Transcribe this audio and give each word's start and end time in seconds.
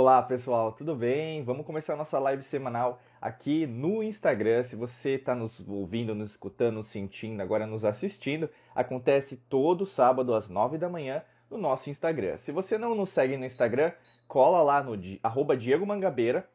Olá 0.00 0.22
pessoal, 0.22 0.72
tudo 0.72 0.96
bem? 0.96 1.44
Vamos 1.44 1.66
começar 1.66 1.94
nossa 1.94 2.18
live 2.18 2.42
semanal 2.42 3.02
aqui 3.20 3.66
no 3.66 4.02
Instagram. 4.02 4.64
Se 4.64 4.74
você 4.74 5.16
está 5.16 5.34
nos 5.34 5.60
ouvindo, 5.68 6.14
nos 6.14 6.30
escutando, 6.30 6.76
nos 6.76 6.86
sentindo, 6.86 7.42
agora 7.42 7.66
nos 7.66 7.84
assistindo, 7.84 8.48
acontece 8.74 9.36
todo 9.36 9.84
sábado 9.84 10.34
às 10.34 10.48
9 10.48 10.78
da 10.78 10.88
manhã 10.88 11.22
no 11.50 11.58
nosso 11.58 11.90
Instagram. 11.90 12.38
Se 12.38 12.50
você 12.50 12.78
não 12.78 12.94
nos 12.94 13.10
segue 13.10 13.36
no 13.36 13.44
Instagram, 13.44 13.92
cola 14.26 14.62
lá 14.62 14.82
no 14.82 14.98
arroba 15.22 15.54
Diego 15.54 15.84
Mangabeira, 15.84 16.48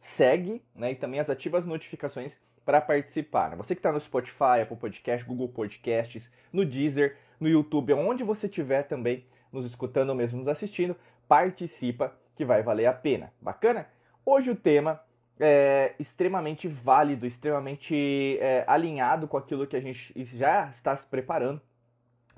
segue 0.00 0.60
né, 0.74 0.90
e 0.90 0.96
também 0.96 1.20
as 1.20 1.30
ativas 1.30 1.64
notificações 1.64 2.36
para 2.64 2.80
participar. 2.80 3.54
Você 3.54 3.76
que 3.76 3.78
está 3.78 3.92
no 3.92 4.00
Spotify, 4.00 4.62
Apple 4.62 4.76
Podcast, 4.76 5.24
Google 5.24 5.50
Podcasts, 5.50 6.32
no 6.52 6.66
Deezer, 6.66 7.16
no 7.38 7.48
YouTube, 7.48 7.92
onde 7.92 8.24
você 8.24 8.48
estiver 8.48 8.82
também 8.82 9.24
nos 9.52 9.64
escutando 9.64 10.10
ou 10.10 10.16
mesmo 10.16 10.40
nos 10.40 10.48
assistindo, 10.48 10.96
participa 11.28 12.12
que 12.38 12.44
vai 12.44 12.62
valer 12.62 12.86
a 12.86 12.92
pena. 12.92 13.32
Bacana? 13.42 13.88
Hoje 14.24 14.48
o 14.52 14.54
tema 14.54 15.00
é 15.40 15.92
extremamente 15.98 16.68
válido, 16.68 17.26
extremamente 17.26 18.38
é, 18.40 18.62
alinhado 18.64 19.26
com 19.26 19.36
aquilo 19.36 19.66
que 19.66 19.74
a 19.74 19.80
gente 19.80 20.12
já 20.24 20.68
está 20.68 20.96
se 20.96 21.04
preparando 21.04 21.60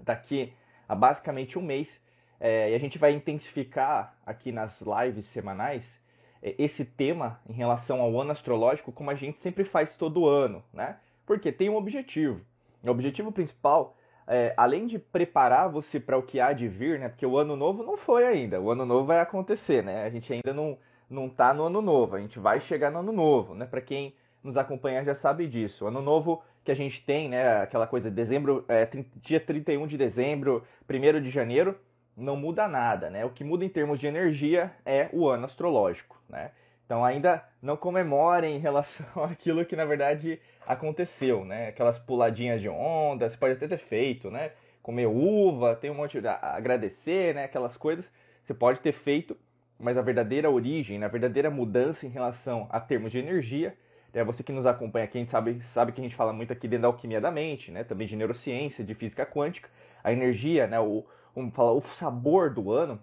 daqui 0.03 0.55
a 0.89 0.95
basicamente 0.95 1.59
um 1.59 1.63
mês. 1.63 2.03
É, 2.41 2.71
e 2.71 2.75
a 2.75 2.79
gente 2.79 2.97
vai 2.97 3.13
intensificar 3.13 4.17
aqui 4.25 4.51
nas 4.51 4.81
lives 4.81 5.27
semanais 5.27 6.01
é, 6.43 6.55
esse 6.59 6.83
tema 6.83 7.39
em 7.47 7.53
relação 7.53 8.01
ao 8.01 8.19
ano 8.19 8.33
astrológico, 8.33 8.91
como 8.91 9.11
a 9.11 9.15
gente 9.15 9.39
sempre 9.39 9.65
faz 9.65 9.95
todo 9.97 10.27
ano, 10.27 10.65
né? 10.73 10.97
Porque 11.27 11.53
tem 11.53 11.69
um 11.69 11.77
objetivo. 11.77 12.41
O 12.83 12.89
objetivo 12.89 13.31
principal 13.31 13.95
é, 14.33 14.55
além 14.57 14.87
de 14.87 14.97
preparar 14.97 15.69
você 15.69 15.99
para 15.99 16.17
o 16.17 16.23
que 16.23 16.39
há 16.39 16.53
de 16.53 16.69
vir, 16.69 17.01
né? 17.01 17.09
Porque 17.09 17.27
o 17.27 17.37
ano 17.37 17.57
novo 17.57 17.83
não 17.83 17.97
foi 17.97 18.25
ainda. 18.25 18.61
O 18.61 18.71
ano 18.71 18.87
novo 18.87 19.05
vai 19.05 19.19
acontecer, 19.19 19.83
né? 19.83 20.05
A 20.05 20.09
gente 20.09 20.33
ainda 20.33 20.55
não 20.55 20.79
não 21.11 21.29
tá 21.29 21.53
no 21.53 21.65
ano 21.65 21.83
novo. 21.83 22.15
A 22.15 22.21
gente 22.21 22.39
vai 22.39 22.61
chegar 22.61 22.93
no 22.93 23.01
ano 23.01 23.11
novo, 23.11 23.57
né? 23.57 23.67
Para 23.67 23.81
quem 23.81 24.15
nos 24.45 24.57
acompanha 24.57 25.03
já 25.03 25.17
sabe 25.17 25.49
disso. 25.49 25.85
O 25.85 25.89
ano 25.89 26.01
novo 26.01 26.41
que 26.63 26.71
a 26.71 26.77
gente 26.77 27.05
tem, 27.05 27.29
né? 27.29 27.63
Aquela 27.63 27.89
coisa 27.89 28.09
de 28.09 28.15
dezembro, 28.15 28.65
é, 28.69 28.89
dia 29.17 29.41
31 29.41 29.89
de 29.89 29.99
dezembro, 29.99 30.65
1 30.89 31.21
de 31.21 31.31
janeiro, 31.31 31.77
não 32.17 32.37
muda 32.37 32.69
nada, 32.69 33.11
né? 33.11 33.25
O 33.25 33.31
que 33.31 33.43
muda 33.43 33.65
em 33.65 33.69
termos 33.69 33.99
de 33.99 34.07
energia 34.07 34.71
é 34.87 35.09
o 35.13 35.29
ano 35.29 35.47
astrológico, 35.47 36.17
né? 36.29 36.53
Então 36.87 37.05
ainda 37.05 37.45
não 37.61 37.77
comemorem 37.77 38.55
em 38.55 38.61
relação 38.61 39.07
àquilo 39.25 39.65
que 39.65 39.75
na 39.75 39.85
verdade 39.85 40.41
aconteceu, 40.67 41.45
né? 41.45 41.69
Aquelas 41.69 41.99
puladinhas 41.99 42.61
de 42.61 42.69
onda, 42.69 43.29
você 43.29 43.37
pode 43.37 43.55
até 43.55 43.69
ter 43.69 43.79
feito, 43.79 44.31
né? 44.31 44.53
Comer 44.83 45.07
uva, 45.07 45.77
tem 45.77 45.91
um 45.91 45.95
monte 45.95 46.21
de 46.21 46.29
agradecer, 46.29 47.35
né? 47.35 47.45
Aquelas 47.45 47.77
coisas 47.77 48.11
você 48.43 48.55
pode 48.55 48.81
ter 48.81 48.93
feito, 48.93 49.37
mas 49.79 49.97
a 49.97 50.03
verdadeira 50.03 50.51
origem, 50.51 51.03
a 51.03 51.09
verdadeira 51.09 51.51
mudança 51.51 52.07
em 52.07 52.11
relação 52.11 52.67
a 52.71 52.81
termos 52.81 53.13
de 53.13 53.19
energia, 53.19 53.77
é 54.13 54.25
você 54.25 54.43
que 54.43 54.53
nos 54.53 54.67
acompanha 54.67 55.05
aqui, 55.05 55.19
a 55.19 55.21
gente 55.21 55.31
sabe, 55.31 55.61
sabe 55.63 55.93
que 55.93 56.01
a 56.01 56.05
gente 56.05 56.17
fala 56.17 56.33
muito 56.33 56.53
aqui 56.53 56.67
dentro 56.67 56.83
da 56.83 56.89
alquimia 56.89 57.21
da 57.21 57.31
mente, 57.31 57.71
né? 57.71 57.85
Também 57.85 58.07
de 58.07 58.17
neurociência, 58.17 58.85
de 58.85 58.95
física 58.95 59.25
quântica, 59.25 59.69
a 60.03 60.13
energia, 60.13 60.67
né? 60.67 60.81
O, 60.81 61.07
vamos 61.35 61.55
falar, 61.55 61.73
o 61.73 61.81
sabor 61.81 62.51
do 62.51 62.73
ano 62.73 63.01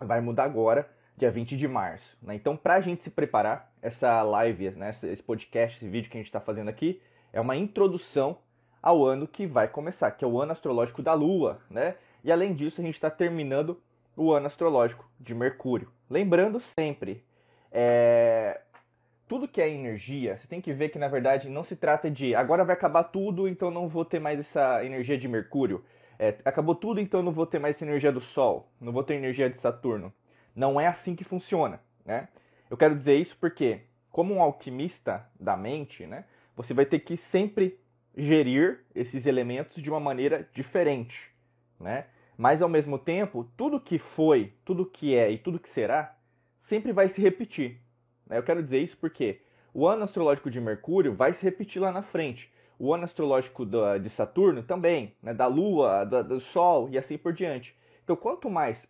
vai 0.00 0.20
mudar 0.20 0.44
agora 0.44 0.88
dia 1.16 1.30
20 1.30 1.56
de 1.56 1.68
março. 1.68 2.16
Né? 2.22 2.34
Então, 2.34 2.56
para 2.56 2.74
a 2.74 2.80
gente 2.80 3.02
se 3.02 3.10
preparar, 3.10 3.71
essa 3.82 4.22
live, 4.22 4.70
né, 4.70 4.90
esse 4.90 5.22
podcast, 5.22 5.76
esse 5.76 5.88
vídeo 5.88 6.08
que 6.08 6.16
a 6.16 6.20
gente 6.20 6.28
está 6.28 6.40
fazendo 6.40 6.68
aqui, 6.68 7.02
é 7.32 7.40
uma 7.40 7.56
introdução 7.56 8.38
ao 8.80 9.04
ano 9.04 9.26
que 9.26 9.46
vai 9.46 9.66
começar, 9.66 10.12
que 10.12 10.24
é 10.24 10.28
o 10.28 10.40
ano 10.40 10.52
astrológico 10.52 11.02
da 11.02 11.12
Lua. 11.12 11.60
Né? 11.68 11.96
E 12.22 12.30
além 12.30 12.54
disso, 12.54 12.80
a 12.80 12.84
gente 12.84 12.94
está 12.94 13.10
terminando 13.10 13.80
o 14.16 14.32
ano 14.32 14.46
astrológico 14.46 15.08
de 15.18 15.34
Mercúrio. 15.34 15.90
Lembrando 16.08 16.60
sempre, 16.60 17.24
é... 17.70 18.60
tudo 19.26 19.48
que 19.48 19.60
é 19.60 19.68
energia, 19.68 20.36
você 20.36 20.46
tem 20.46 20.60
que 20.60 20.72
ver 20.72 20.90
que 20.90 20.98
na 20.98 21.08
verdade 21.08 21.48
não 21.48 21.64
se 21.64 21.74
trata 21.74 22.10
de 22.10 22.34
agora 22.34 22.64
vai 22.64 22.74
acabar 22.74 23.04
tudo, 23.04 23.48
então 23.48 23.70
não 23.70 23.88
vou 23.88 24.04
ter 24.04 24.20
mais 24.20 24.38
essa 24.38 24.84
energia 24.84 25.18
de 25.18 25.26
Mercúrio. 25.26 25.84
É, 26.18 26.36
acabou 26.44 26.74
tudo, 26.74 27.00
então 27.00 27.22
não 27.22 27.32
vou 27.32 27.46
ter 27.46 27.58
mais 27.58 27.80
energia 27.82 28.12
do 28.12 28.20
Sol, 28.20 28.68
não 28.80 28.92
vou 28.92 29.02
ter 29.02 29.14
energia 29.14 29.50
de 29.50 29.58
Saturno. 29.58 30.12
Não 30.54 30.80
é 30.80 30.86
assim 30.86 31.16
que 31.16 31.24
funciona, 31.24 31.80
né? 32.04 32.28
Eu 32.72 32.76
quero 32.78 32.96
dizer 32.96 33.16
isso 33.16 33.36
porque, 33.38 33.82
como 34.10 34.32
um 34.32 34.40
alquimista 34.40 35.28
da 35.38 35.54
mente, 35.54 36.06
né, 36.06 36.24
você 36.56 36.72
vai 36.72 36.86
ter 36.86 37.00
que 37.00 37.18
sempre 37.18 37.78
gerir 38.16 38.80
esses 38.94 39.26
elementos 39.26 39.82
de 39.82 39.90
uma 39.90 40.00
maneira 40.00 40.48
diferente, 40.54 41.30
né? 41.78 42.06
Mas 42.34 42.62
ao 42.62 42.70
mesmo 42.70 42.98
tempo, 42.98 43.46
tudo 43.58 43.78
que 43.78 43.98
foi, 43.98 44.54
tudo 44.64 44.86
que 44.86 45.14
é 45.14 45.30
e 45.30 45.36
tudo 45.36 45.58
que 45.58 45.68
será 45.68 46.16
sempre 46.62 46.92
vai 46.92 47.10
se 47.10 47.20
repetir. 47.20 47.78
Né? 48.26 48.38
Eu 48.38 48.42
quero 48.42 48.62
dizer 48.62 48.78
isso 48.78 48.96
porque 48.96 49.42
o 49.74 49.86
ano 49.86 50.04
astrológico 50.04 50.48
de 50.48 50.58
Mercúrio 50.58 51.12
vai 51.12 51.34
se 51.34 51.42
repetir 51.44 51.82
lá 51.82 51.92
na 51.92 52.00
frente. 52.00 52.50
O 52.78 52.94
ano 52.94 53.04
astrológico 53.04 53.66
de 54.00 54.08
Saturno 54.08 54.62
também, 54.62 55.14
né? 55.22 55.34
da 55.34 55.46
Lua, 55.46 56.06
do 56.06 56.40
Sol 56.40 56.88
e 56.88 56.96
assim 56.96 57.18
por 57.18 57.34
diante. 57.34 57.76
Então, 58.02 58.16
quanto 58.16 58.48
mais 58.48 58.88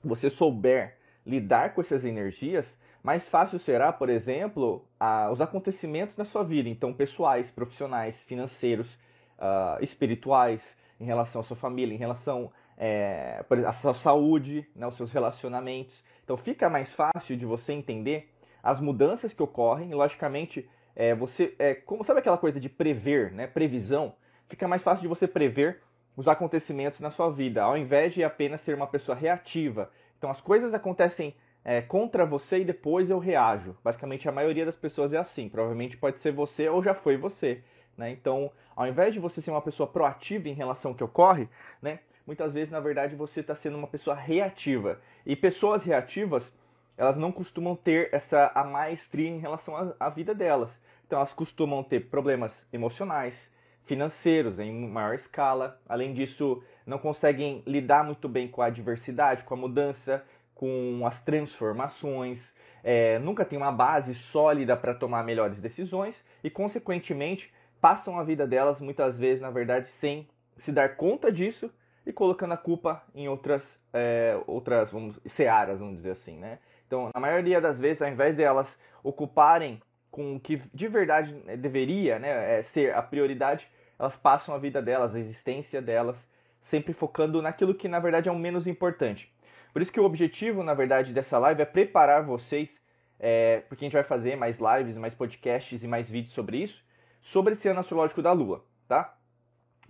você 0.00 0.30
souber 0.30 0.96
lidar 1.26 1.74
com 1.74 1.80
essas 1.80 2.04
energias, 2.04 2.78
mais 3.02 3.28
fácil 3.28 3.58
será, 3.58 3.92
por 3.92 4.08
exemplo, 4.08 4.84
a, 4.98 5.30
os 5.30 5.40
acontecimentos 5.40 6.16
na 6.16 6.24
sua 6.24 6.44
vida, 6.44 6.68
então 6.68 6.92
pessoais, 6.92 7.50
profissionais, 7.50 8.22
financeiros, 8.22 8.94
uh, 9.38 9.82
espirituais, 9.82 10.76
em 11.00 11.04
relação 11.04 11.40
à 11.40 11.44
sua 11.44 11.56
família, 11.56 11.94
em 11.94 11.98
relação 11.98 12.52
é, 12.76 13.44
à 13.66 13.72
sua 13.72 13.94
saúde, 13.94 14.66
né, 14.76 14.86
os 14.86 14.96
seus 14.96 15.10
relacionamentos. 15.12 16.04
Então 16.24 16.36
fica 16.36 16.68
mais 16.68 16.92
fácil 16.92 17.36
de 17.36 17.46
você 17.46 17.72
entender 17.72 18.30
as 18.62 18.80
mudanças 18.80 19.32
que 19.32 19.42
ocorrem, 19.42 19.90
e 19.90 19.94
logicamente 19.94 20.68
é, 20.94 21.14
você 21.14 21.54
é, 21.58 21.74
como 21.74 22.04
sabe 22.04 22.20
aquela 22.20 22.36
coisa 22.36 22.60
de 22.60 22.68
prever, 22.68 23.32
né, 23.32 23.46
previsão, 23.46 24.14
fica 24.48 24.68
mais 24.68 24.82
fácil 24.82 25.02
de 25.02 25.08
você 25.08 25.26
prever 25.26 25.80
os 26.16 26.28
acontecimentos 26.28 27.00
na 27.00 27.10
sua 27.10 27.30
vida, 27.30 27.62
ao 27.62 27.78
invés 27.78 28.12
de 28.12 28.22
apenas 28.22 28.60
ser 28.60 28.74
uma 28.74 28.86
pessoa 28.86 29.16
reativa. 29.16 29.90
Então 30.18 30.30
as 30.30 30.40
coisas 30.40 30.74
acontecem 30.74 31.34
é, 31.64 31.80
contra 31.80 32.24
você 32.24 32.60
e 32.60 32.64
depois 32.64 33.10
eu 33.10 33.18
reajo. 33.18 33.76
Basicamente 33.82 34.28
a 34.28 34.32
maioria 34.32 34.64
das 34.64 34.76
pessoas 34.76 35.12
é 35.12 35.18
assim. 35.18 35.48
Provavelmente 35.48 35.96
pode 35.96 36.20
ser 36.20 36.32
você 36.32 36.68
ou 36.68 36.82
já 36.82 36.94
foi 36.94 37.16
você. 37.16 37.62
Né? 37.96 38.10
Então, 38.10 38.50
ao 38.74 38.86
invés 38.86 39.12
de 39.12 39.20
você 39.20 39.42
ser 39.42 39.50
uma 39.50 39.60
pessoa 39.60 39.86
proativa 39.86 40.48
em 40.48 40.54
relação 40.54 40.92
ao 40.92 40.96
que 40.96 41.04
ocorre, 41.04 41.48
né, 41.82 42.00
muitas 42.26 42.54
vezes 42.54 42.70
na 42.70 42.80
verdade 42.80 43.14
você 43.14 43.40
está 43.40 43.54
sendo 43.54 43.76
uma 43.76 43.86
pessoa 43.86 44.16
reativa. 44.16 45.00
E 45.26 45.36
pessoas 45.36 45.84
reativas, 45.84 46.52
elas 46.96 47.16
não 47.16 47.30
costumam 47.30 47.76
ter 47.76 48.08
essa 48.12 48.50
a 48.54 48.64
maestria 48.64 49.28
em 49.28 49.38
relação 49.38 49.94
à 49.98 50.08
vida 50.08 50.34
delas. 50.34 50.80
Então 51.06 51.18
elas 51.18 51.32
costumam 51.32 51.82
ter 51.82 52.08
problemas 52.08 52.66
emocionais, 52.72 53.52
financeiros 53.84 54.58
em 54.58 54.88
maior 54.88 55.14
escala. 55.14 55.80
Além 55.88 56.14
disso, 56.14 56.62
não 56.86 56.98
conseguem 56.98 57.62
lidar 57.66 58.04
muito 58.04 58.28
bem 58.28 58.48
com 58.48 58.62
a 58.62 58.66
adversidade, 58.66 59.44
com 59.44 59.54
a 59.54 59.56
mudança, 59.56 60.24
com 60.60 61.06
as 61.06 61.22
transformações. 61.22 62.54
É, 62.84 63.18
nunca 63.18 63.46
tem 63.46 63.58
uma 63.58 63.72
base 63.72 64.12
sólida 64.12 64.76
para 64.76 64.92
tomar 64.92 65.24
melhores 65.24 65.58
decisões 65.58 66.22
e, 66.44 66.50
consequentemente, 66.50 67.50
passam 67.80 68.18
a 68.18 68.22
vida 68.22 68.46
delas 68.46 68.78
muitas 68.78 69.18
vezes, 69.18 69.40
na 69.40 69.50
verdade, 69.50 69.86
sem 69.86 70.28
se 70.58 70.70
dar 70.70 70.96
conta 70.96 71.32
disso 71.32 71.72
e 72.04 72.12
colocando 72.12 72.52
a 72.52 72.58
culpa 72.58 73.02
em 73.14 73.26
outras, 73.26 73.80
é, 73.90 74.38
outras 74.46 74.92
vamos, 74.92 75.18
searas, 75.24 75.80
vamos 75.80 75.96
dizer 75.96 76.10
assim, 76.10 76.36
né? 76.36 76.58
Então, 76.86 77.08
na 77.14 77.20
maioria 77.20 77.58
das 77.58 77.80
vezes, 77.80 78.02
ao 78.02 78.10
invés 78.10 78.36
de 78.36 78.42
elas 78.42 78.78
ocuparem 79.02 79.80
com 80.10 80.36
o 80.36 80.40
que 80.40 80.60
de 80.74 80.88
verdade 80.88 81.32
né, 81.46 81.56
deveria 81.56 82.18
né, 82.18 82.58
é, 82.58 82.62
ser 82.62 82.94
a 82.94 83.00
prioridade, 83.00 83.66
elas 83.98 84.14
passam 84.14 84.54
a 84.54 84.58
vida 84.58 84.82
delas, 84.82 85.14
a 85.14 85.20
existência 85.20 85.80
delas, 85.80 86.28
sempre 86.60 86.92
focando 86.92 87.40
naquilo 87.40 87.74
que 87.74 87.88
na 87.88 87.98
verdade 87.98 88.28
é 88.28 88.32
o 88.32 88.38
menos 88.38 88.66
importante. 88.66 89.32
Por 89.72 89.82
isso 89.82 89.92
que 89.92 90.00
o 90.00 90.04
objetivo, 90.04 90.62
na 90.62 90.74
verdade, 90.74 91.12
dessa 91.12 91.38
live 91.38 91.62
é 91.62 91.64
preparar 91.64 92.24
vocês, 92.24 92.80
é, 93.18 93.60
porque 93.68 93.84
a 93.84 93.86
gente 93.86 93.94
vai 93.94 94.02
fazer 94.02 94.36
mais 94.36 94.58
lives, 94.58 94.96
mais 94.96 95.14
podcasts 95.14 95.82
e 95.82 95.88
mais 95.88 96.10
vídeos 96.10 96.32
sobre 96.32 96.58
isso, 96.58 96.82
sobre 97.20 97.52
esse 97.52 97.68
ano 97.68 97.80
astrológico 97.80 98.22
da 98.22 98.32
Lua, 98.32 98.64
tá? 98.88 99.16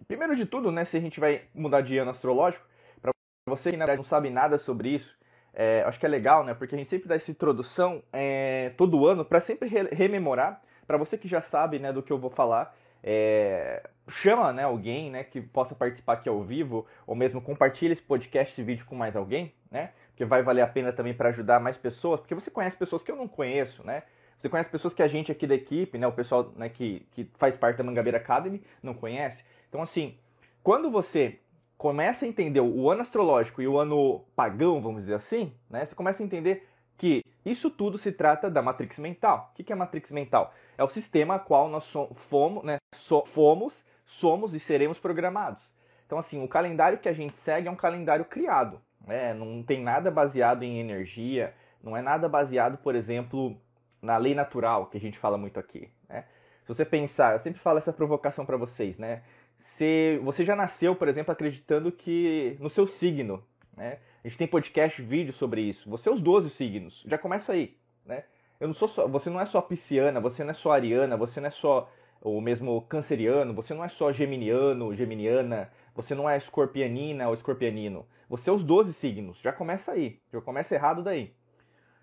Primeiro 0.06 0.35
de 0.35 0.47
tudo, 0.47 0.71
né, 0.73 0.85
se 0.85 0.97
a 0.97 1.00
gente 1.00 1.21
vai 1.21 1.43
mudar 1.55 1.81
de 1.81 1.97
ano 1.99 2.11
astrológico, 2.11 2.67
para 3.00 3.12
você 3.47 3.71
que 3.71 3.77
na 3.77 3.85
verdade 3.85 3.99
não 3.99 4.05
sabe 4.05 4.31
nada 4.31 4.59
sobre 4.59 4.91
isso, 4.91 5.17
é, 5.53 5.82
acho 5.82 5.99
que 5.99 6.06
é 6.06 6.09
legal, 6.09 6.44
né, 6.44 6.55
porque 6.55 6.75
a 6.75 6.79
gente 6.79 6.88
sempre 6.88 7.09
dá 7.09 7.15
essa 7.15 7.31
introdução 7.31 8.03
é, 8.12 8.73
todo 8.77 9.06
ano 9.06 9.25
para 9.25 9.41
sempre 9.41 9.69
re 9.69 9.82
rememorar, 9.93 10.62
para 10.87 10.97
você 10.97 11.17
que 11.17 11.29
já 11.29 11.41
sabe, 11.41 11.79
né, 11.79 11.93
do 11.93 12.03
que 12.03 12.12
eu 12.12 12.19
vou 12.19 12.31
falar, 12.31 12.75
é, 13.02 13.88
chama 14.08 14.52
né, 14.52 14.64
alguém 14.64 15.11
né, 15.11 15.25
que 15.25 15.41
possa 15.41 15.75
participar 15.75 16.14
aqui 16.14 16.29
ao 16.29 16.43
vivo, 16.43 16.87
ou 17.06 17.14
mesmo 17.14 17.41
compartilha 17.41 17.93
esse 17.93 18.02
podcast, 18.02 18.52
esse 18.52 18.62
vídeo 18.62 18.85
com 18.87 18.94
mais 18.94 19.17
alguém, 19.17 19.55
né? 19.70 19.93
Que 20.17 20.25
vai 20.25 20.43
valer 20.43 20.62
a 20.62 20.67
pena 20.67 20.93
também 20.93 21.14
para 21.14 21.31
ajudar 21.31 21.61
mais 21.61 21.79
pessoas, 21.79 22.20
porque 22.20 22.35
você 22.35 22.50
conhece 22.50 22.76
pessoas 22.76 23.02
que 23.02 23.11
eu 23.11 23.17
não 23.17 23.29
conheço, 23.29 23.85
né? 23.85 24.02
Você 24.38 24.49
conhece 24.49 24.70
pessoas 24.70 24.94
que 24.94 25.02
a 25.02 25.08
gente 25.08 25.31
aqui 25.31 25.47
da 25.47 25.55
equipe, 25.55 25.99
né, 25.99 26.06
o 26.06 26.12
pessoal 26.12 26.50
né, 26.56 26.69
que, 26.70 27.06
que 27.11 27.31
faz 27.37 27.56
parte 27.56 27.76
da 27.76 27.85
Mangabeira 27.85 28.17
Academy, 28.17 28.62
não 28.82 28.94
conhece. 28.94 29.44
Então, 29.69 29.82
assim, 29.82 30.17
quando 30.62 30.91
você 30.91 31.38
começa 31.76 32.25
a 32.25 32.29
entender 32.29 32.61
o 32.61 32.91
ano 32.91 33.03
astrológico 33.03 33.61
e 33.61 33.69
o 33.69 33.79
ano 33.79 34.25
pagão, 34.35 34.81
vamos 34.81 35.03
dizer 35.03 35.14
assim, 35.14 35.53
né, 35.69 35.85
você 35.85 35.94
começa 35.94 36.23
a 36.23 36.26
entender 36.26 36.67
que 36.96 37.23
isso 37.44 37.70
tudo 37.70 37.96
se 37.96 38.12
trata 38.12 38.50
da 38.50 38.61
matrix 38.61 38.99
mental. 38.99 39.50
O 39.53 39.62
que 39.62 39.73
é 39.73 39.76
matrix 39.76 40.11
mental? 40.11 40.55
É 40.81 40.82
o 40.85 40.88
sistema 40.88 41.35
a 41.35 41.38
qual 41.38 41.69
nós 41.69 41.93
fomos, 42.15 42.65
né, 42.65 42.79
fomos, 43.27 43.85
somos 44.03 44.55
e 44.55 44.59
seremos 44.59 44.99
programados. 44.99 45.71
Então, 46.06 46.17
assim, 46.17 46.43
o 46.43 46.49
calendário 46.49 46.97
que 46.97 47.06
a 47.06 47.12
gente 47.12 47.37
segue 47.37 47.69
é 47.69 47.71
um 47.71 47.77
calendário 47.77 48.25
criado. 48.25 48.81
Né? 49.06 49.35
Não 49.35 49.62
tem 49.62 49.82
nada 49.82 50.11
baseado 50.11 50.62
em 50.62 50.81
energia, 50.81 51.53
não 51.82 51.94
é 51.94 52.00
nada 52.00 52.31
baseado, 52.31 52.79
por 52.79 52.94
exemplo, 52.94 53.61
na 54.00 54.17
lei 54.17 54.35
natural, 54.35 54.87
que 54.87 54.97
a 54.97 55.00
gente 55.00 55.19
fala 55.19 55.37
muito 55.37 55.61
aqui. 55.61 55.91
Né? 56.09 56.25
Se 56.62 56.69
você 56.69 56.87
pensar, 56.87 57.35
eu 57.35 57.41
sempre 57.41 57.61
falo 57.61 57.77
essa 57.77 57.93
provocação 57.93 58.47
para 58.47 58.56
vocês, 58.56 58.97
né? 58.97 59.23
Se 59.59 60.19
você 60.23 60.47
já 60.47 60.56
nasceu, 60.56 60.97
por 60.97 61.09
exemplo, 61.09 61.31
acreditando 61.31 61.93
que 61.93 62.56
no 62.59 62.71
seu 62.71 62.87
signo, 62.87 63.44
né? 63.77 63.99
A 64.25 64.29
gente 64.29 64.38
tem 64.38 64.49
podcast, 64.49 65.03
vídeo 65.03 65.35
sobre 65.35 65.61
isso. 65.61 65.91
Você 65.91 66.09
é 66.09 66.12
os 66.12 66.23
12 66.23 66.49
signos, 66.49 67.05
já 67.06 67.19
começa 67.19 67.53
aí, 67.53 67.77
né? 68.06 68.25
Eu 68.60 68.66
não 68.68 68.74
sou 68.74 68.86
só, 68.86 69.08
você 69.08 69.30
não 69.30 69.40
é 69.40 69.46
só 69.46 69.62
pisciana, 69.62 70.20
você 70.20 70.44
não 70.44 70.50
é 70.50 70.54
só 70.54 70.72
ariana, 70.72 71.16
você 71.16 71.40
não 71.40 71.48
é 71.48 71.50
só 71.50 71.90
o 72.20 72.40
mesmo 72.42 72.82
canceriano, 72.82 73.54
você 73.54 73.72
não 73.72 73.82
é 73.82 73.88
só 73.88 74.12
geminiano, 74.12 74.94
geminiana, 74.94 75.70
você 75.94 76.14
não 76.14 76.28
é 76.28 76.36
escorpianina 76.36 77.26
ou 77.26 77.32
escorpianino. 77.32 78.06
Você 78.28 78.50
é 78.50 78.52
os 78.52 78.62
12 78.62 78.92
signos, 78.92 79.40
já 79.40 79.50
começa 79.50 79.92
aí, 79.92 80.20
já 80.30 80.40
começa 80.42 80.74
errado 80.74 81.02
daí. 81.02 81.34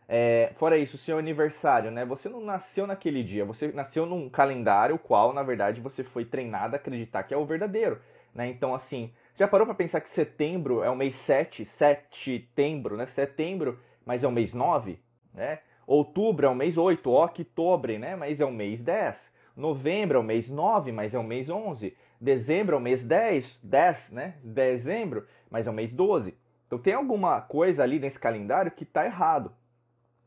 É, 0.09 0.51
fora 0.56 0.77
isso, 0.77 0.98
seu 0.98 1.19
aniversário, 1.19 1.92
né? 1.92 2.04
Você 2.06 2.27
não 2.27 2.42
nasceu 2.42 2.88
naquele 2.88 3.24
dia, 3.24 3.45
você 3.45 3.71
nasceu 3.71 4.06
num 4.07 4.27
calendário 4.27 4.98
qual, 4.98 5.33
na 5.33 5.44
verdade, 5.44 5.80
você 5.80 6.04
foi 6.04 6.25
treinado 6.25 6.75
a 6.75 6.80
acreditar 6.80 7.24
que 7.24 7.33
é 7.33 7.38
o 7.38 7.45
verdadeiro, 7.45 8.01
né? 8.33 8.48
Então, 8.48 8.74
assim, 8.74 9.13
já 9.36 9.48
parou 9.48 9.68
para 9.68 9.75
pensar 9.75 10.01
que 10.01 10.09
setembro 10.09 10.83
é 10.83 10.89
o 10.89 10.95
mês 10.95 11.15
7, 11.15 11.65
setembro, 11.65 12.98
né? 12.98 13.06
Setembro, 13.06 13.80
mas 14.04 14.24
é 14.24 14.27
o 14.27 14.31
mês 14.31 14.54
9, 14.54 15.00
né? 15.33 15.59
Outubro 15.88 16.45
é 16.45 16.50
o 16.50 16.56
mês 16.56 16.78
8, 16.78 17.10
outubro, 17.10 17.98
né? 17.98 18.18
Mas 18.18 18.42
é 18.42 18.45
o 18.45 18.51
mês 18.51 18.81
10. 18.81 19.31
Novembro 19.56 20.18
é 20.18 20.19
o 20.19 20.24
mês 20.24 20.50
9, 20.50 20.92
mas 20.92 21.13
é 21.13 21.18
o 21.18 21.24
mês 21.24 21.50
11. 21.50 21.95
Dezembro 22.19 22.75
é 22.75 22.78
o 22.78 22.81
mês 22.81 23.04
10, 23.04 23.62
10, 23.63 24.12
né? 24.12 24.36
Dezembro, 24.44 25.25
mas 25.50 25.66
é 25.66 25.69
o 25.72 25.74
mês 25.74 25.92
12. 25.94 26.38
Então 26.68 26.78
tem 26.78 26.94
alguma 26.94 27.39
coisa 27.39 27.84
ali 27.84 28.00
nesse 28.00 28.19
calendário 28.19 28.69
que 28.69 28.84
está 28.84 29.06
errado, 29.06 29.54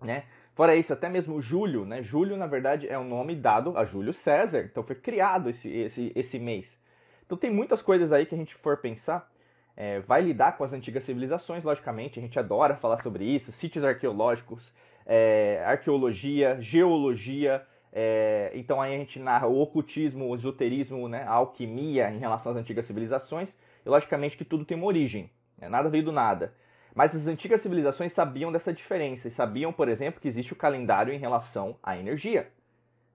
né? 0.01 0.25
Fora 0.55 0.75
isso, 0.75 0.95
até 0.95 1.09
mesmo 1.11 1.41
Julho, 1.41 1.85
né? 1.85 2.03
Julho, 2.03 2.37
na 2.39 2.47
verdade, 2.47 2.89
é 2.89 2.99
um 2.99 3.07
nome 3.07 3.37
dado 3.37 3.77
a 3.77 3.85
Júlio 3.85 4.15
César, 4.15 4.63
então 4.63 4.83
foi 4.83 4.97
criado 4.97 5.51
esse, 5.51 5.71
esse, 5.71 6.13
esse 6.15 6.39
mês. 6.39 6.81
Então 7.27 7.37
tem 7.37 7.51
muitas 7.51 7.83
coisas 7.83 8.13
aí 8.13 8.25
que 8.25 8.35
a 8.35 8.39
gente 8.39 8.55
for 8.55 8.79
pensar, 8.79 9.31
é, 9.77 10.01
vai 10.01 10.23
lidar 10.23 10.57
com 10.57 10.65
as 10.65 10.73
antigas 10.73 11.05
civilizações, 11.05 11.65
logicamente, 11.65 12.19
a 12.19 12.23
gente 12.23 12.39
adora 12.39 12.75
falar 12.75 12.99
sobre 13.03 13.25
isso, 13.25 13.53
sítios 13.53 13.85
arqueológicos, 13.85 14.73
é, 15.07 15.63
arqueologia, 15.67 16.57
geologia, 16.61 17.67
é, 17.93 18.53
então 18.55 18.81
aí 18.81 18.95
a 18.95 18.99
gente 18.99 19.19
narra 19.19 19.47
o 19.47 19.61
ocultismo, 19.61 20.29
o 20.29 20.35
esoterismo, 20.35 21.09
né, 21.09 21.25
a 21.25 21.33
alquimia 21.33 22.11
em 22.11 22.19
relação 22.19 22.53
às 22.53 22.59
antigas 22.59 22.85
civilizações, 22.85 23.57
e 23.85 23.89
logicamente 23.89 24.37
que 24.37 24.45
tudo 24.45 24.65
tem 24.65 24.77
uma 24.77 24.87
origem, 24.87 25.31
né, 25.59 25.69
nada 25.69 25.89
veio 25.89 26.05
do 26.05 26.13
nada. 26.13 26.55
Mas 26.95 27.15
as 27.15 27.27
antigas 27.27 27.61
civilizações 27.61 28.13
sabiam 28.13 28.51
dessa 28.51 28.73
diferença 28.73 29.29
e 29.29 29.31
sabiam, 29.31 29.73
por 29.73 29.89
exemplo, 29.89 30.21
que 30.21 30.29
existe 30.29 30.53
o 30.53 30.57
calendário 30.57 31.13
em 31.13 31.19
relação 31.19 31.77
à 31.83 31.97
energia. 31.97 32.51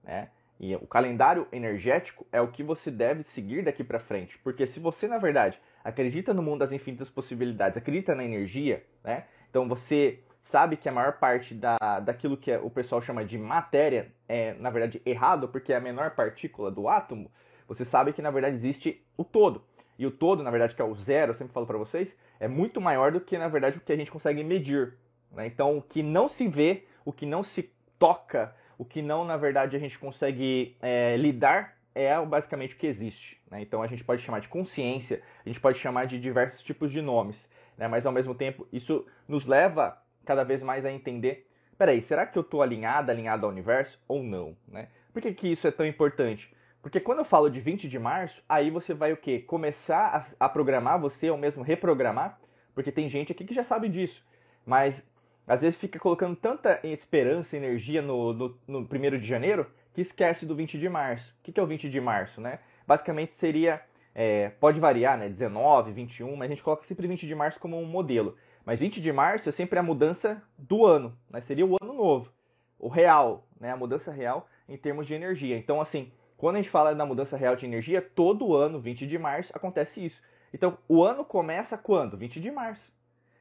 Né? 0.02 0.30
E 0.58 0.74
o 0.74 0.86
calendário 0.86 1.46
energético 1.52 2.26
é 2.32 2.40
o 2.40 2.48
que 2.48 2.62
você 2.62 2.90
deve 2.90 3.22
seguir 3.22 3.62
daqui 3.62 3.84
para 3.84 3.98
frente. 3.98 4.38
Porque 4.38 4.66
se 4.66 4.80
você, 4.80 5.06
na 5.06 5.18
verdade, 5.18 5.60
acredita 5.84 6.32
no 6.32 6.42
mundo 6.42 6.60
das 6.60 6.72
infinitas 6.72 7.10
possibilidades, 7.10 7.76
acredita 7.76 8.14
na 8.14 8.24
energia, 8.24 8.82
né? 9.04 9.24
então 9.50 9.68
você 9.68 10.20
sabe 10.46 10.76
que 10.76 10.88
a 10.88 10.92
maior 10.92 11.14
parte 11.14 11.54
da, 11.54 11.76
daquilo 12.00 12.36
que 12.36 12.54
o 12.58 12.70
pessoal 12.70 13.02
chama 13.02 13.24
de 13.24 13.36
matéria 13.36 14.12
é, 14.28 14.54
na 14.54 14.70
verdade, 14.70 15.02
errado, 15.04 15.48
porque 15.48 15.72
é 15.72 15.76
a 15.76 15.80
menor 15.80 16.12
partícula 16.12 16.70
do 16.70 16.88
átomo, 16.88 17.28
você 17.66 17.84
sabe 17.84 18.12
que, 18.12 18.22
na 18.22 18.30
verdade, 18.30 18.54
existe 18.54 19.04
o 19.16 19.24
todo. 19.24 19.64
E 19.98 20.06
o 20.06 20.10
todo, 20.10 20.44
na 20.44 20.50
verdade, 20.50 20.76
que 20.76 20.80
é 20.80 20.84
o 20.84 20.94
zero, 20.94 21.30
eu 21.30 21.34
sempre 21.34 21.52
falo 21.52 21.66
para 21.66 21.76
vocês, 21.76 22.16
é 22.38 22.46
muito 22.46 22.80
maior 22.80 23.10
do 23.10 23.20
que, 23.20 23.36
na 23.36 23.48
verdade, 23.48 23.78
o 23.78 23.80
que 23.80 23.92
a 23.92 23.96
gente 23.96 24.10
consegue 24.10 24.44
medir. 24.44 24.94
Né? 25.32 25.48
Então, 25.48 25.78
o 25.78 25.82
que 25.82 26.00
não 26.00 26.28
se 26.28 26.46
vê, 26.46 26.84
o 27.04 27.12
que 27.12 27.26
não 27.26 27.42
se 27.42 27.68
toca, 27.98 28.54
o 28.78 28.84
que 28.84 29.02
não, 29.02 29.24
na 29.24 29.36
verdade, 29.36 29.74
a 29.74 29.80
gente 29.80 29.98
consegue 29.98 30.76
é, 30.80 31.16
lidar 31.16 31.74
é 31.92 32.24
basicamente 32.24 32.76
o 32.76 32.78
que 32.78 32.86
existe. 32.86 33.42
Né? 33.50 33.62
Então, 33.62 33.82
a 33.82 33.88
gente 33.88 34.04
pode 34.04 34.22
chamar 34.22 34.38
de 34.38 34.48
consciência, 34.48 35.22
a 35.44 35.48
gente 35.48 35.58
pode 35.58 35.78
chamar 35.78 36.06
de 36.06 36.20
diversos 36.20 36.62
tipos 36.62 36.92
de 36.92 37.02
nomes. 37.02 37.48
Né? 37.76 37.88
Mas, 37.88 38.06
ao 38.06 38.12
mesmo 38.12 38.32
tempo, 38.32 38.64
isso 38.72 39.04
nos 39.26 39.44
leva 39.44 40.00
cada 40.26 40.44
vez 40.44 40.62
mais 40.62 40.84
a 40.84 40.92
entender 40.92 41.46
peraí, 41.76 42.00
será 42.00 42.26
que 42.26 42.36
eu 42.36 42.42
estou 42.42 42.62
alinhado, 42.62 43.10
alinhado 43.10 43.46
ao 43.46 43.52
universo 43.52 44.00
ou 44.08 44.22
não? 44.22 44.56
Né? 44.66 44.88
Por 45.12 45.22
que, 45.22 45.32
que 45.32 45.48
isso 45.48 45.66
é 45.66 45.70
tão 45.70 45.86
importante? 45.86 46.52
Porque 46.82 47.00
quando 47.00 47.18
eu 47.18 47.24
falo 47.24 47.50
de 47.50 47.60
20 47.60 47.88
de 47.88 47.98
março, 47.98 48.42
aí 48.48 48.70
você 48.70 48.94
vai 48.94 49.12
o 49.12 49.16
quê? 49.16 49.40
Começar 49.40 50.34
a, 50.38 50.46
a 50.46 50.48
programar 50.48 51.00
você 51.00 51.30
ou 51.30 51.36
mesmo 51.36 51.62
reprogramar, 51.62 52.38
porque 52.74 52.92
tem 52.92 53.08
gente 53.08 53.32
aqui 53.32 53.44
que 53.44 53.54
já 53.54 53.64
sabe 53.64 53.88
disso, 53.88 54.24
mas 54.64 55.06
às 55.46 55.62
vezes 55.62 55.78
fica 55.78 55.98
colocando 55.98 56.36
tanta 56.36 56.80
esperança 56.84 57.56
e 57.56 57.58
energia 57.58 58.02
no, 58.02 58.32
no, 58.32 58.58
no 58.66 58.78
1 58.80 59.18
de 59.18 59.26
janeiro 59.26 59.66
que 59.92 60.00
esquece 60.00 60.44
do 60.44 60.54
20 60.54 60.78
de 60.78 60.88
março. 60.88 61.34
O 61.40 61.42
que, 61.42 61.52
que 61.52 61.60
é 61.60 61.62
o 61.62 61.66
20 61.66 61.88
de 61.88 62.00
março? 62.00 62.40
Né? 62.40 62.58
Basicamente 62.86 63.34
seria, 63.34 63.80
é, 64.14 64.50
pode 64.60 64.78
variar, 64.78 65.16
né? 65.16 65.28
19, 65.28 65.92
21, 65.92 66.36
mas 66.36 66.46
a 66.46 66.48
gente 66.48 66.62
coloca 66.62 66.84
sempre 66.84 67.06
20 67.06 67.26
de 67.26 67.34
março 67.34 67.58
como 67.58 67.80
um 67.80 67.86
modelo. 67.86 68.36
Mas 68.66 68.80
20 68.80 69.00
de 69.00 69.12
março 69.12 69.48
é 69.48 69.52
sempre 69.52 69.78
a 69.78 69.82
mudança 69.82 70.42
do 70.58 70.84
ano, 70.84 71.16
né? 71.30 71.40
seria 71.40 71.64
o 71.64 71.76
ano 71.80 71.92
novo, 71.92 72.32
o 72.80 72.88
real, 72.88 73.46
né? 73.60 73.70
a 73.70 73.76
mudança 73.76 74.10
real 74.10 74.48
em 74.68 74.76
termos 74.76 75.06
de 75.06 75.14
energia. 75.14 75.56
Então, 75.56 75.80
assim, 75.80 76.10
quando 76.36 76.56
a 76.56 76.58
gente 76.58 76.68
fala 76.68 76.92
da 76.92 77.06
mudança 77.06 77.36
real 77.36 77.54
de 77.54 77.64
energia, 77.64 78.02
todo 78.02 78.56
ano, 78.56 78.80
20 78.80 79.06
de 79.06 79.16
março, 79.18 79.52
acontece 79.54 80.04
isso. 80.04 80.20
Então, 80.52 80.76
o 80.88 81.04
ano 81.04 81.24
começa 81.24 81.78
quando? 81.78 82.16
20 82.16 82.40
de 82.40 82.50
março. 82.50 82.92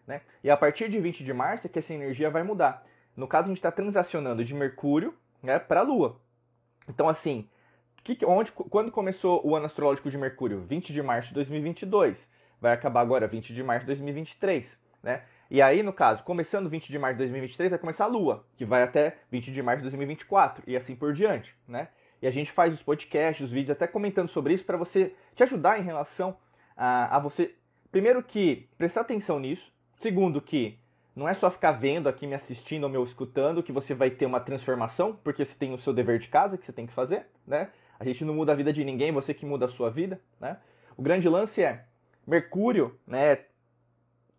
Né? 0.05 0.21
E 0.43 0.49
a 0.51 0.55
partir 0.55 0.89
de 0.89 0.99
20 0.99 1.23
de 1.23 1.33
março 1.33 1.65
é 1.65 1.69
que 1.71 1.79
essa 1.79 1.91
energia 1.91 2.29
vai 2.29 2.43
mudar. 2.43 2.85
No 3.17 3.27
caso, 3.27 3.45
a 3.45 3.47
gente 3.47 3.57
está 3.57 3.71
transacionando 3.71 4.45
de 4.45 4.53
Mercúrio 4.53 5.15
né, 5.41 5.57
para 5.57 5.79
a 5.79 5.83
Lua. 5.83 6.19
Então, 6.87 7.09
assim, 7.09 7.49
que, 8.03 8.23
onde, 8.27 8.51
quando 8.51 8.91
começou 8.91 9.41
o 9.43 9.55
ano 9.55 9.65
astrológico 9.65 10.07
de 10.07 10.19
Mercúrio? 10.19 10.61
20 10.61 10.93
de 10.93 11.01
março 11.01 11.29
de 11.29 11.33
2022. 11.33 12.29
Vai 12.61 12.73
acabar 12.73 13.01
agora 13.01 13.27
20 13.27 13.55
de 13.55 13.63
março 13.63 13.81
de 13.81 13.87
2023 13.87 14.84
né? 15.05 15.21
E 15.51 15.61
aí, 15.61 15.83
no 15.83 15.93
caso, 15.93 16.23
começando 16.23 16.67
20 16.67 16.91
de 16.91 16.97
março 16.97 17.13
de 17.13 17.19
2023, 17.19 17.69
vai 17.69 17.79
começar 17.79 18.05
a 18.05 18.07
Lua, 18.07 18.43
que 18.57 18.65
vai 18.65 18.81
até 18.81 19.17
20 19.31 19.51
de 19.51 19.61
março 19.61 19.77
de 19.77 19.83
2024, 19.83 20.63
e 20.65 20.75
assim 20.75 20.95
por 20.95 21.13
diante, 21.13 21.55
né? 21.67 21.89
E 22.19 22.25
a 22.25 22.31
gente 22.31 22.51
faz 22.51 22.73
os 22.73 22.81
podcasts, 22.81 23.45
os 23.45 23.51
vídeos, 23.51 23.69
até 23.69 23.85
comentando 23.85 24.27
sobre 24.27 24.55
isso, 24.55 24.65
para 24.65 24.75
você 24.75 25.13
te 25.35 25.43
ajudar 25.43 25.79
em 25.79 25.83
relação 25.83 26.35
a, 26.75 27.17
a 27.17 27.19
você, 27.19 27.53
primeiro 27.91 28.23
que 28.23 28.67
prestar 28.79 29.01
atenção 29.01 29.39
nisso, 29.39 29.71
segundo 29.93 30.41
que 30.41 30.79
não 31.15 31.29
é 31.29 31.33
só 31.35 31.51
ficar 31.51 31.73
vendo 31.73 32.09
aqui, 32.09 32.25
me 32.25 32.33
assistindo 32.33 32.85
ou 32.85 32.89
me 32.89 33.01
escutando, 33.03 33.61
que 33.61 33.71
você 33.71 33.93
vai 33.93 34.09
ter 34.09 34.25
uma 34.25 34.39
transformação, 34.39 35.17
porque 35.23 35.45
você 35.45 35.55
tem 35.55 35.71
o 35.71 35.77
seu 35.77 35.93
dever 35.93 36.17
de 36.17 36.27
casa 36.27 36.57
que 36.57 36.65
você 36.65 36.73
tem 36.73 36.87
que 36.87 36.93
fazer, 36.93 37.27
né? 37.45 37.69
A 37.99 38.03
gente 38.03 38.25
não 38.25 38.33
muda 38.33 38.51
a 38.51 38.55
vida 38.55 38.73
de 38.73 38.83
ninguém, 38.83 39.11
você 39.11 39.33
que 39.33 39.45
muda 39.45 39.65
a 39.65 39.69
sua 39.69 39.91
vida, 39.91 40.19
né? 40.41 40.57
O 40.97 41.03
grande 41.03 41.29
lance 41.29 41.63
é 41.63 41.85
Mercúrio, 42.25 42.99
né? 43.05 43.45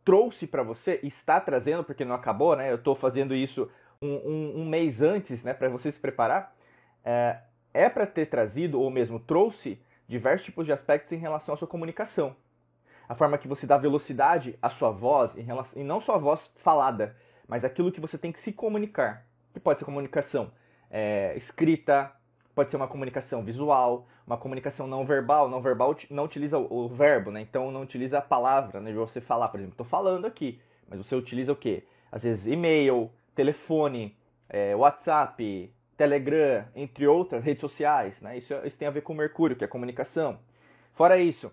Trouxe 0.07 0.47
para 0.47 0.63
você, 0.63 1.01
está 1.03 1.41
trazendo, 1.41 1.83
porque 1.83 2.05
não 2.05 2.15
acabou, 2.15 2.55
né? 2.55 2.71
Eu 2.71 2.77
estou 2.77 2.95
fazendo 2.95 3.35
isso 3.35 3.69
um, 4.01 4.09
um, 4.09 4.61
um, 4.61 4.65
mês 4.65 5.03
antes, 5.03 5.43
né? 5.43 5.53
Para 5.53 5.69
você 5.69 5.91
se 5.91 5.99
preparar. 5.99 6.55
É, 7.05 7.41
é 7.75 7.89
para 7.89 8.07
ter 8.07 8.27
trazido, 8.27 8.81
ou 8.81 8.89
mesmo 8.89 9.19
trouxe, 9.19 9.83
diversos 10.07 10.47
tipos 10.47 10.65
de 10.65 10.73
aspectos 10.73 11.13
em 11.13 11.17
relação 11.17 11.55
à 11.55 11.57
sua 11.57 11.67
comunicação. 11.67 12.37
A 13.09 13.17
forma 13.17 13.37
que 13.37 13.49
você 13.49 13.67
dá 13.67 13.77
velocidade 13.77 14.57
à 14.63 14.71
sua 14.71 14.93
voz, 14.93 15.37
em 15.37 15.43
relação, 15.43 15.81
e 15.81 15.85
não 15.85 16.01
só 16.01 16.15
a 16.15 16.19
voz 16.19 16.53
falada, 16.55 17.17
mas 17.49 17.65
aquilo 17.65 17.91
que 17.91 18.01
você 18.01 18.17
tem 18.17 18.31
que 18.31 18.39
se 18.39 18.53
comunicar. 18.53 19.27
Que 19.53 19.59
pode 19.59 19.81
ser 19.81 19.85
comunicação 19.85 20.53
é, 20.89 21.37
escrita, 21.37 22.13
pode 22.57 22.71
ser 22.71 22.79
uma 22.79 22.89
comunicação 22.89 23.45
visual, 23.45 24.09
uma 24.27 24.39
comunicação 24.39 24.87
não 24.87 25.05
verbal. 25.05 25.47
Não 25.47 25.61
verbal 25.61 25.95
não 26.09 26.25
utiliza 26.25 26.57
o, 26.59 26.89
verbo, 26.89 27.31
né? 27.31 27.43
Então 27.43 27.71
não 27.71 27.83
utiliza 27.83 28.17
a 28.17 28.23
palavra, 28.23 28.81
né? 28.81 28.91
De 28.91 28.97
você 28.97 29.21
falar, 29.21 29.49
por 29.49 29.61
exemplo, 29.61 29.75
estou 29.75 29.85
falando 29.85 30.27
aqui, 30.27 30.59
mas 30.89 30.99
você 30.99 31.15
utiliza 31.15 31.53
o 31.53 31.57
quê? 31.57 31.85
Às 32.11 32.25
vezes 32.25 32.47
e-mail, 32.47 33.11
telefone, 33.35 34.17
é, 34.49 34.75
WhatsApp, 34.75 35.71
Telegram, 35.99 36.65
entre 36.75 37.07
outras 37.07 37.45
redes 37.45 37.61
sociais, 37.61 38.23
né? 38.23 38.39
Isso, 38.39 38.55
isso 38.65 38.79
tem 38.79 38.89
a 38.89 38.91
ver 38.91 39.03
com 39.03 39.13
Mercúrio, 39.13 39.55
que 39.55 39.65
é 39.65 39.69
comunicação. 39.69 40.39
Fora 40.95 41.19
isso, 41.19 41.53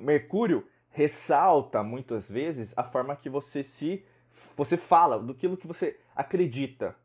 Mercúrio 0.00 0.66
ressalta 0.92 1.82
muitas 1.82 2.30
vezes 2.30 2.72
a 2.74 2.82
forma 2.82 3.14
que 3.14 3.28
você 3.28 3.62
se 3.62 4.02
você 4.56 4.78
fala, 4.78 5.18
do 5.18 5.34
que 5.34 5.46
você 5.46 6.00
acredita, 6.14 6.96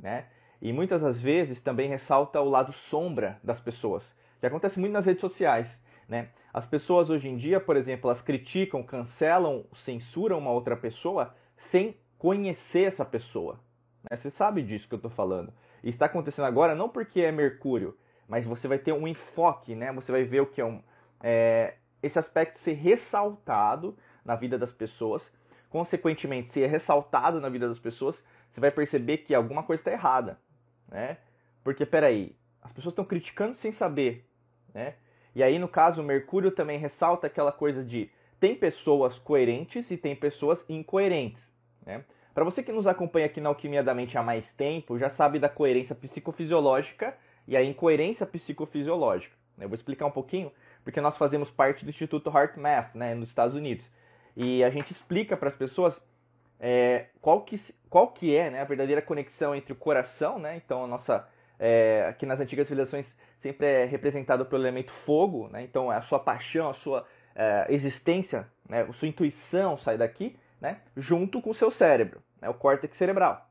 né? 0.00 0.26
E 0.60 0.72
muitas 0.72 1.02
das 1.02 1.20
vezes 1.20 1.60
também 1.60 1.88
ressalta 1.88 2.40
o 2.40 2.48
lado 2.48 2.72
sombra 2.72 3.38
das 3.42 3.60
pessoas, 3.60 4.14
que 4.40 4.46
acontece 4.46 4.78
muito 4.80 4.92
nas 4.92 5.06
redes 5.06 5.20
sociais. 5.20 5.80
Né? 6.08 6.30
As 6.52 6.66
pessoas 6.66 7.10
hoje 7.10 7.28
em 7.28 7.36
dia, 7.36 7.60
por 7.60 7.76
exemplo, 7.76 8.08
elas 8.08 8.22
criticam, 8.22 8.82
cancelam, 8.82 9.64
censuram 9.72 10.38
uma 10.38 10.50
outra 10.50 10.76
pessoa 10.76 11.34
sem 11.56 11.96
conhecer 12.18 12.84
essa 12.84 13.04
pessoa. 13.04 13.60
Né? 14.08 14.16
Você 14.16 14.30
sabe 14.30 14.62
disso 14.62 14.88
que 14.88 14.94
eu 14.94 14.98
estou 14.98 15.10
falando. 15.10 15.52
E 15.82 15.88
está 15.88 16.06
acontecendo 16.06 16.46
agora 16.46 16.74
não 16.74 16.88
porque 16.88 17.20
é 17.20 17.30
Mercúrio, 17.30 17.96
mas 18.28 18.44
você 18.44 18.66
vai 18.66 18.78
ter 18.78 18.92
um 18.92 19.06
enfoque, 19.06 19.74
né? 19.74 19.92
Você 19.92 20.10
vai 20.10 20.24
ver 20.24 20.40
o 20.40 20.46
que 20.46 20.60
é, 20.60 20.64
um, 20.64 20.82
é 21.22 21.74
esse 22.02 22.18
aspecto 22.18 22.58
ser 22.58 22.72
ressaltado 22.72 23.96
na 24.24 24.34
vida 24.34 24.58
das 24.58 24.72
pessoas, 24.72 25.32
consequentemente 25.68 26.52
ser 26.52 26.66
ressaltado 26.66 27.40
na 27.40 27.48
vida 27.48 27.68
das 27.68 27.78
pessoas, 27.78 28.22
você 28.50 28.60
vai 28.60 28.70
perceber 28.70 29.18
que 29.18 29.34
alguma 29.34 29.62
coisa 29.62 29.80
está 29.80 29.92
errada, 29.92 30.40
né? 30.88 31.18
Porque 31.62 31.84
peraí, 31.84 32.34
as 32.62 32.72
pessoas 32.72 32.92
estão 32.92 33.04
criticando 33.04 33.54
sem 33.54 33.72
saber, 33.72 34.24
né? 34.74 34.94
E 35.34 35.42
aí 35.42 35.58
no 35.58 35.68
caso 35.68 36.02
o 36.02 36.04
Mercúrio 36.04 36.50
também 36.50 36.78
ressalta 36.78 37.26
aquela 37.26 37.52
coisa 37.52 37.84
de 37.84 38.10
tem 38.40 38.54
pessoas 38.54 39.18
coerentes 39.18 39.90
e 39.90 39.96
tem 39.96 40.14
pessoas 40.14 40.64
incoerentes, 40.68 41.52
né? 41.84 42.04
Para 42.36 42.44
você 42.44 42.62
que 42.62 42.70
nos 42.70 42.86
acompanha 42.86 43.24
aqui 43.24 43.40
na 43.40 43.48
Alquimia 43.48 43.82
da 43.82 43.94
Mente 43.94 44.18
há 44.18 44.22
mais 44.22 44.52
tempo, 44.52 44.98
já 44.98 45.08
sabe 45.08 45.38
da 45.38 45.48
coerência 45.48 45.94
psicofisiológica 45.94 47.16
e 47.48 47.56
a 47.56 47.64
incoerência 47.64 48.26
psicofisiológica. 48.26 49.34
Né? 49.56 49.64
Eu 49.64 49.70
vou 49.70 49.74
explicar 49.74 50.04
um 50.04 50.10
pouquinho, 50.10 50.52
porque 50.84 51.00
nós 51.00 51.16
fazemos 51.16 51.50
parte 51.50 51.82
do 51.82 51.88
Instituto 51.88 52.28
HeartMath, 52.28 52.94
né, 52.94 53.14
nos 53.14 53.30
Estados 53.30 53.54
Unidos. 53.54 53.90
E 54.36 54.62
a 54.62 54.68
gente 54.68 54.92
explica 54.92 55.34
para 55.34 55.48
as 55.48 55.56
pessoas 55.56 55.98
é, 56.58 57.06
qual, 57.20 57.42
que, 57.42 57.56
qual 57.88 58.08
que 58.08 58.34
é 58.34 58.50
né, 58.50 58.60
a 58.60 58.64
verdadeira 58.64 59.02
conexão 59.02 59.54
entre 59.54 59.72
o 59.72 59.76
coração, 59.76 60.38
né? 60.38 60.56
Então, 60.56 60.84
a 60.84 60.86
nossa, 60.86 61.28
é, 61.58 62.06
aqui 62.08 62.24
nas 62.24 62.40
antigas 62.40 62.66
civilizações 62.66 63.16
sempre 63.38 63.66
é 63.66 63.84
representado 63.84 64.46
pelo 64.46 64.62
elemento 64.62 64.92
fogo, 64.92 65.48
né? 65.48 65.62
Então, 65.62 65.90
a 65.90 66.00
sua 66.00 66.18
paixão, 66.18 66.70
a 66.70 66.74
sua 66.74 67.06
é, 67.36 67.66
existência, 67.68 68.48
né, 68.68 68.82
a 68.82 68.92
sua 68.92 69.06
intuição 69.06 69.76
sai 69.76 69.98
daqui, 69.98 70.36
né, 70.60 70.80
junto 70.96 71.40
com 71.42 71.50
o 71.50 71.54
seu 71.54 71.70
cérebro, 71.70 72.22
né, 72.40 72.48
o 72.48 72.54
córtex 72.54 72.96
cerebral. 72.96 73.46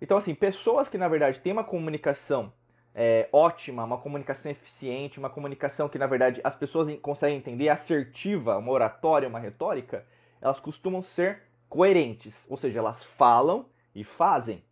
Então, 0.00 0.16
assim, 0.16 0.34
pessoas 0.34 0.88
que 0.88 0.96
na 0.96 1.08
verdade 1.08 1.40
têm 1.40 1.52
uma 1.52 1.64
comunicação 1.64 2.52
é, 2.94 3.28
ótima, 3.32 3.82
uma 3.84 3.98
comunicação 3.98 4.52
eficiente, 4.52 5.18
uma 5.18 5.28
comunicação 5.28 5.88
que 5.88 5.98
na 5.98 6.06
verdade 6.06 6.40
as 6.44 6.54
pessoas 6.54 6.88
conseguem 7.00 7.36
entender, 7.36 7.68
assertiva, 7.68 8.56
uma 8.56 8.70
oratória, 8.70 9.28
uma 9.28 9.40
retórica, 9.40 10.06
elas 10.40 10.60
costumam 10.60 11.02
ser 11.02 11.42
coerentes, 11.74 12.46
ou 12.48 12.56
seja, 12.56 12.78
elas 12.78 13.02
falam 13.02 13.66
e 13.94 14.04
fazem. 14.04 14.62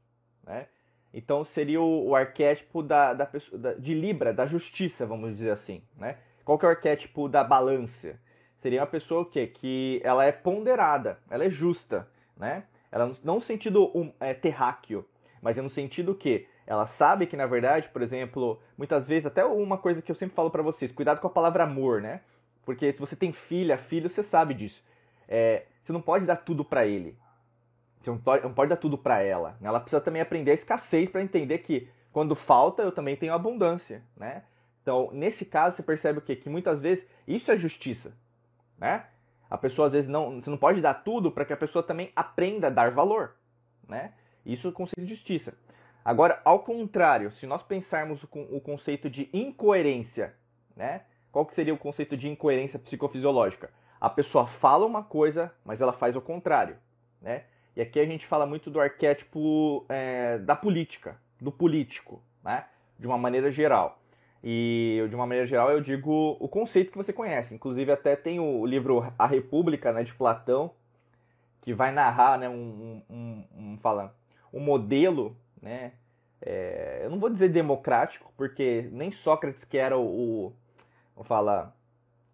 Né? 0.44 0.68
Então 1.12 1.44
seria 1.44 1.80
o, 1.80 2.08
o 2.08 2.14
arquétipo 2.14 2.82
da, 2.82 3.12
da, 3.12 3.28
da, 3.52 3.74
de 3.74 3.92
Libra, 3.92 4.32
da 4.32 4.46
justiça, 4.46 5.04
vamos 5.04 5.32
dizer 5.32 5.50
assim. 5.50 5.82
Né? 5.96 6.16
Qual 6.44 6.58
que 6.58 6.64
é 6.64 6.68
o 6.68 6.70
arquétipo 6.70 7.28
da 7.28 7.42
balança? 7.42 8.18
seria 8.62 8.80
uma 8.80 8.86
pessoa 8.86 9.22
o 9.22 9.26
quê? 9.26 9.48
que 9.48 10.00
ela 10.04 10.24
é 10.24 10.30
ponderada, 10.30 11.18
ela 11.28 11.44
é 11.44 11.50
justa, 11.50 12.08
né? 12.36 12.62
Ela 12.92 13.10
não 13.24 13.34
no 13.34 13.40
sentido 13.40 13.90
um, 13.92 14.12
é, 14.20 14.32
terráqueo, 14.32 15.04
mas 15.40 15.58
é 15.58 15.62
no 15.62 15.68
sentido 15.68 16.14
que 16.14 16.46
ela 16.64 16.86
sabe 16.86 17.26
que 17.26 17.36
na 17.36 17.44
verdade, 17.44 17.88
por 17.88 18.02
exemplo, 18.02 18.62
muitas 18.78 19.08
vezes 19.08 19.26
até 19.26 19.44
uma 19.44 19.76
coisa 19.76 20.00
que 20.00 20.12
eu 20.12 20.14
sempre 20.14 20.36
falo 20.36 20.48
para 20.48 20.62
vocês, 20.62 20.92
cuidado 20.92 21.20
com 21.20 21.26
a 21.26 21.30
palavra 21.30 21.64
amor, 21.64 22.00
né? 22.00 22.20
Porque 22.64 22.92
se 22.92 23.00
você 23.00 23.16
tem 23.16 23.32
filha, 23.32 23.76
filho, 23.76 24.08
você 24.08 24.22
sabe 24.22 24.54
disso. 24.54 24.84
É, 25.34 25.64
você 25.80 25.92
não 25.92 26.02
pode 26.02 26.26
dar 26.26 26.36
tudo 26.36 26.64
para 26.64 26.84
ele. 26.86 27.16
Você 28.00 28.10
não 28.10 28.18
pode, 28.18 28.42
não 28.42 28.52
pode 28.52 28.68
dar 28.68 28.76
tudo 28.76 28.98
para 28.98 29.22
ela. 29.22 29.56
Né? 29.60 29.68
Ela 29.68 29.80
precisa 29.80 30.00
também 30.00 30.20
aprender 30.20 30.50
a 30.50 30.54
escassez 30.54 31.08
para 31.08 31.22
entender 31.22 31.58
que 31.58 31.88
quando 32.12 32.34
falta, 32.34 32.82
eu 32.82 32.92
também 32.92 33.16
tenho 33.16 33.32
abundância, 33.32 34.02
né? 34.14 34.42
Então, 34.82 35.08
nesse 35.12 35.46
caso, 35.46 35.76
você 35.76 35.82
percebe 35.82 36.18
o 36.18 36.22
quê? 36.22 36.36
Que 36.36 36.50
muitas 36.50 36.80
vezes 36.80 37.06
isso 37.26 37.50
é 37.50 37.56
justiça 37.56 38.12
né? 38.82 39.04
A 39.48 39.56
pessoa 39.56 39.86
às 39.86 39.92
vezes 39.92 40.10
não, 40.10 40.40
você 40.40 40.50
não 40.50 40.58
pode 40.58 40.80
dar 40.80 40.94
tudo 40.94 41.30
para 41.30 41.44
que 41.44 41.52
a 41.52 41.56
pessoa 41.56 41.84
também 41.84 42.10
aprenda 42.16 42.66
a 42.66 42.70
dar 42.70 42.90
valor, 42.90 43.36
né? 43.86 44.12
Isso 44.44 44.66
é 44.66 44.70
o 44.70 44.72
conceito 44.72 45.06
de 45.06 45.14
justiça. 45.14 45.54
Agora, 46.04 46.42
ao 46.44 46.64
contrário, 46.64 47.30
se 47.30 47.46
nós 47.46 47.62
pensarmos 47.62 48.24
o 48.24 48.60
conceito 48.60 49.08
de 49.08 49.30
incoerência, 49.32 50.34
né? 50.74 51.02
Qual 51.30 51.46
que 51.46 51.54
seria 51.54 51.72
o 51.72 51.78
conceito 51.78 52.16
de 52.16 52.28
incoerência 52.28 52.78
psicofisiológica? 52.78 53.70
A 54.02 54.10
pessoa 54.10 54.48
fala 54.48 54.84
uma 54.84 55.04
coisa, 55.04 55.52
mas 55.64 55.80
ela 55.80 55.92
faz 55.92 56.16
o 56.16 56.20
contrário, 56.20 56.76
né? 57.20 57.44
E 57.76 57.80
aqui 57.80 58.00
a 58.00 58.04
gente 58.04 58.26
fala 58.26 58.44
muito 58.44 58.68
do 58.68 58.80
arquétipo 58.80 59.86
é, 59.88 60.38
da 60.38 60.56
política, 60.56 61.16
do 61.40 61.52
político, 61.52 62.20
né? 62.42 62.64
De 62.98 63.06
uma 63.06 63.16
maneira 63.16 63.48
geral. 63.48 64.00
E 64.42 65.06
de 65.08 65.14
uma 65.14 65.24
maneira 65.24 65.46
geral 65.46 65.70
eu 65.70 65.80
digo 65.80 66.36
o 66.40 66.48
conceito 66.48 66.90
que 66.90 66.96
você 66.96 67.12
conhece. 67.12 67.54
Inclusive 67.54 67.92
até 67.92 68.16
tem 68.16 68.40
o 68.40 68.66
livro 68.66 69.06
A 69.16 69.24
República, 69.24 69.92
né, 69.92 70.02
de 70.02 70.12
Platão, 70.12 70.72
que 71.60 71.72
vai 71.72 71.92
narrar, 71.92 72.40
né, 72.40 72.48
um, 72.48 73.02
um, 73.08 73.44
um 73.56 73.78
fala, 73.78 74.16
um 74.52 74.58
modelo, 74.58 75.36
né, 75.62 75.92
é, 76.40 77.02
eu 77.04 77.10
não 77.10 77.20
vou 77.20 77.30
dizer 77.30 77.50
democrático, 77.50 78.32
porque 78.36 78.88
nem 78.90 79.12
Sócrates 79.12 79.64
que 79.64 79.78
era 79.78 79.96
o, 79.96 80.52
o 81.14 81.22
falar, 81.22 81.72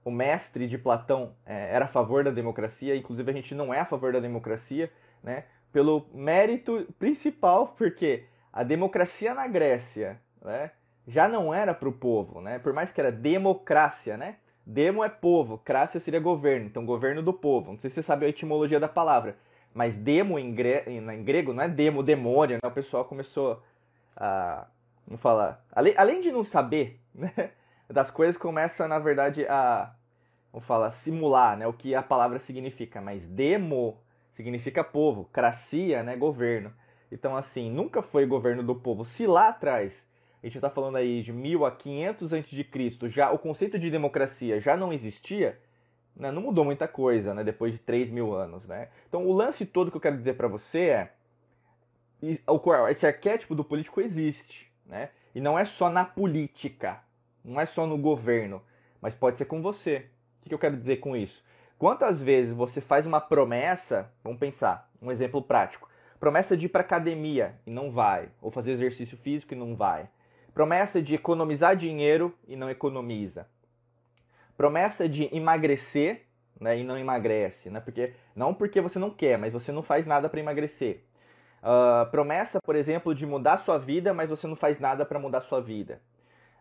o 0.08 0.10
mestre 0.10 0.66
de 0.66 0.78
Platão 0.78 1.34
é, 1.46 1.74
era 1.74 1.84
a 1.84 1.88
favor 1.88 2.24
da 2.24 2.30
democracia. 2.30 2.96
Inclusive 2.96 3.30
a 3.30 3.34
gente 3.34 3.54
não 3.54 3.72
é 3.72 3.80
a 3.80 3.84
favor 3.84 4.12
da 4.12 4.20
democracia, 4.20 4.90
né, 5.22 5.44
pelo 5.72 6.06
mérito 6.12 6.86
principal, 6.98 7.74
porque 7.76 8.24
a 8.52 8.62
democracia 8.62 9.34
na 9.34 9.46
Grécia, 9.46 10.20
né, 10.42 10.70
já 11.06 11.28
não 11.28 11.52
era 11.52 11.72
para 11.72 11.88
o 11.88 11.92
povo, 11.92 12.40
né? 12.40 12.58
Por 12.58 12.72
mais 12.72 12.92
que 12.92 13.00
era 13.00 13.10
democracia, 13.10 14.16
né? 14.16 14.36
Demo 14.64 15.02
é 15.02 15.08
povo, 15.08 15.56
crácia 15.56 15.98
seria 15.98 16.20
governo, 16.20 16.66
então 16.66 16.84
governo 16.84 17.22
do 17.22 17.32
povo. 17.32 17.72
Não 17.72 17.78
sei 17.78 17.88
se 17.88 17.94
você 17.94 18.02
sabe 18.02 18.26
a 18.26 18.28
etimologia 18.28 18.78
da 18.78 18.88
palavra, 18.88 19.38
mas 19.72 19.96
demo 19.96 20.38
em, 20.38 20.54
gre... 20.54 20.82
em 20.86 21.24
grego 21.24 21.54
não 21.54 21.62
é 21.62 21.68
demo, 21.68 22.02
demônio, 22.02 22.58
né? 22.62 22.68
O 22.68 22.72
pessoal 22.72 23.04
começou 23.06 23.62
a. 24.14 24.66
Não 25.06 25.16
falar. 25.16 25.64
Além, 25.72 25.94
além 25.96 26.20
de 26.20 26.30
não 26.30 26.44
saber, 26.44 27.00
né? 27.14 27.32
Das 27.88 28.10
coisas 28.10 28.36
começa, 28.36 28.86
na 28.86 28.98
verdade, 28.98 29.46
a. 29.48 29.94
Vamos 30.52 30.66
falar, 30.66 30.90
simular, 30.90 31.56
né? 31.56 31.66
O 31.66 31.72
que 31.72 31.94
a 31.94 32.02
palavra 32.02 32.38
significa. 32.38 33.00
Mas 33.00 33.26
demo 33.26 33.98
significa 34.32 34.82
povo, 34.82 35.24
cracia, 35.32 36.02
né? 36.02 36.16
Governo. 36.16 36.72
Então, 37.10 37.36
assim, 37.36 37.70
nunca 37.70 38.02
foi 38.02 38.26
governo 38.26 38.62
do 38.62 38.74
povo. 38.74 39.04
Se 39.04 39.26
lá 39.26 39.48
atrás 39.48 40.08
a 40.42 40.46
gente 40.46 40.56
está 40.56 40.70
falando 40.70 40.96
aí 40.96 41.22
de 41.22 41.32
1000 41.32 41.66
a 41.66 41.70
500 41.70 42.32
a.C., 42.32 43.08
já 43.08 43.30
o 43.30 43.38
conceito 43.38 43.78
de 43.78 43.90
democracia 43.90 44.60
já 44.60 44.76
não 44.76 44.92
existia, 44.92 45.58
né? 46.14 46.30
não 46.30 46.42
mudou 46.42 46.64
muita 46.64 46.86
coisa 46.86 47.34
né? 47.34 47.42
depois 47.42 47.72
de 47.72 47.78
3 47.80 48.10
mil 48.10 48.34
anos. 48.34 48.66
Né? 48.66 48.88
Então 49.08 49.26
o 49.26 49.32
lance 49.32 49.66
todo 49.66 49.90
que 49.90 49.96
eu 49.96 50.00
quero 50.00 50.16
dizer 50.16 50.34
para 50.34 50.48
você 50.48 50.80
é 50.80 51.12
esse 52.90 53.06
arquétipo 53.06 53.54
do 53.54 53.64
político 53.64 54.00
existe, 54.00 54.72
né? 54.84 55.10
E 55.32 55.40
não 55.40 55.56
é 55.56 55.64
só 55.64 55.88
na 55.88 56.04
política, 56.04 57.00
não 57.44 57.60
é 57.60 57.64
só 57.64 57.86
no 57.86 57.96
governo, 57.96 58.60
mas 59.00 59.14
pode 59.14 59.38
ser 59.38 59.44
com 59.44 59.62
você. 59.62 60.06
Que 60.48 60.54
eu 60.54 60.58
quero 60.58 60.76
dizer 60.76 60.96
com 60.96 61.16
isso? 61.16 61.44
Quantas 61.78 62.20
vezes 62.20 62.52
você 62.52 62.80
faz 62.80 63.06
uma 63.06 63.20
promessa, 63.20 64.10
vamos 64.24 64.40
pensar, 64.40 64.90
um 65.00 65.10
exemplo 65.10 65.40
prático, 65.40 65.88
promessa 66.18 66.56
de 66.56 66.66
ir 66.66 66.68
para 66.68 66.80
academia 66.80 67.54
e 67.64 67.70
não 67.70 67.92
vai, 67.92 68.30
ou 68.42 68.50
fazer 68.50 68.72
exercício 68.72 69.16
físico 69.16 69.54
e 69.54 69.56
não 69.56 69.76
vai, 69.76 70.08
Promessa 70.58 71.00
de 71.00 71.14
economizar 71.14 71.76
dinheiro 71.76 72.34
e 72.48 72.56
não 72.56 72.68
economiza. 72.68 73.46
Promessa 74.56 75.08
de 75.08 75.32
emagrecer 75.32 76.22
né, 76.60 76.76
e 76.76 76.82
não 76.82 76.98
emagrece. 76.98 77.70
Né? 77.70 77.78
Porque, 77.78 78.12
não 78.34 78.52
porque 78.52 78.80
você 78.80 78.98
não 78.98 79.08
quer, 79.08 79.38
mas 79.38 79.52
você 79.52 79.70
não 79.70 79.84
faz 79.84 80.04
nada 80.04 80.28
para 80.28 80.40
emagrecer. 80.40 81.04
Uh, 81.62 82.10
promessa, 82.10 82.58
por 82.60 82.74
exemplo, 82.74 83.14
de 83.14 83.24
mudar 83.24 83.58
sua 83.58 83.78
vida, 83.78 84.12
mas 84.12 84.30
você 84.30 84.48
não 84.48 84.56
faz 84.56 84.80
nada 84.80 85.06
para 85.06 85.20
mudar 85.20 85.42
sua 85.42 85.60
vida. 85.60 86.00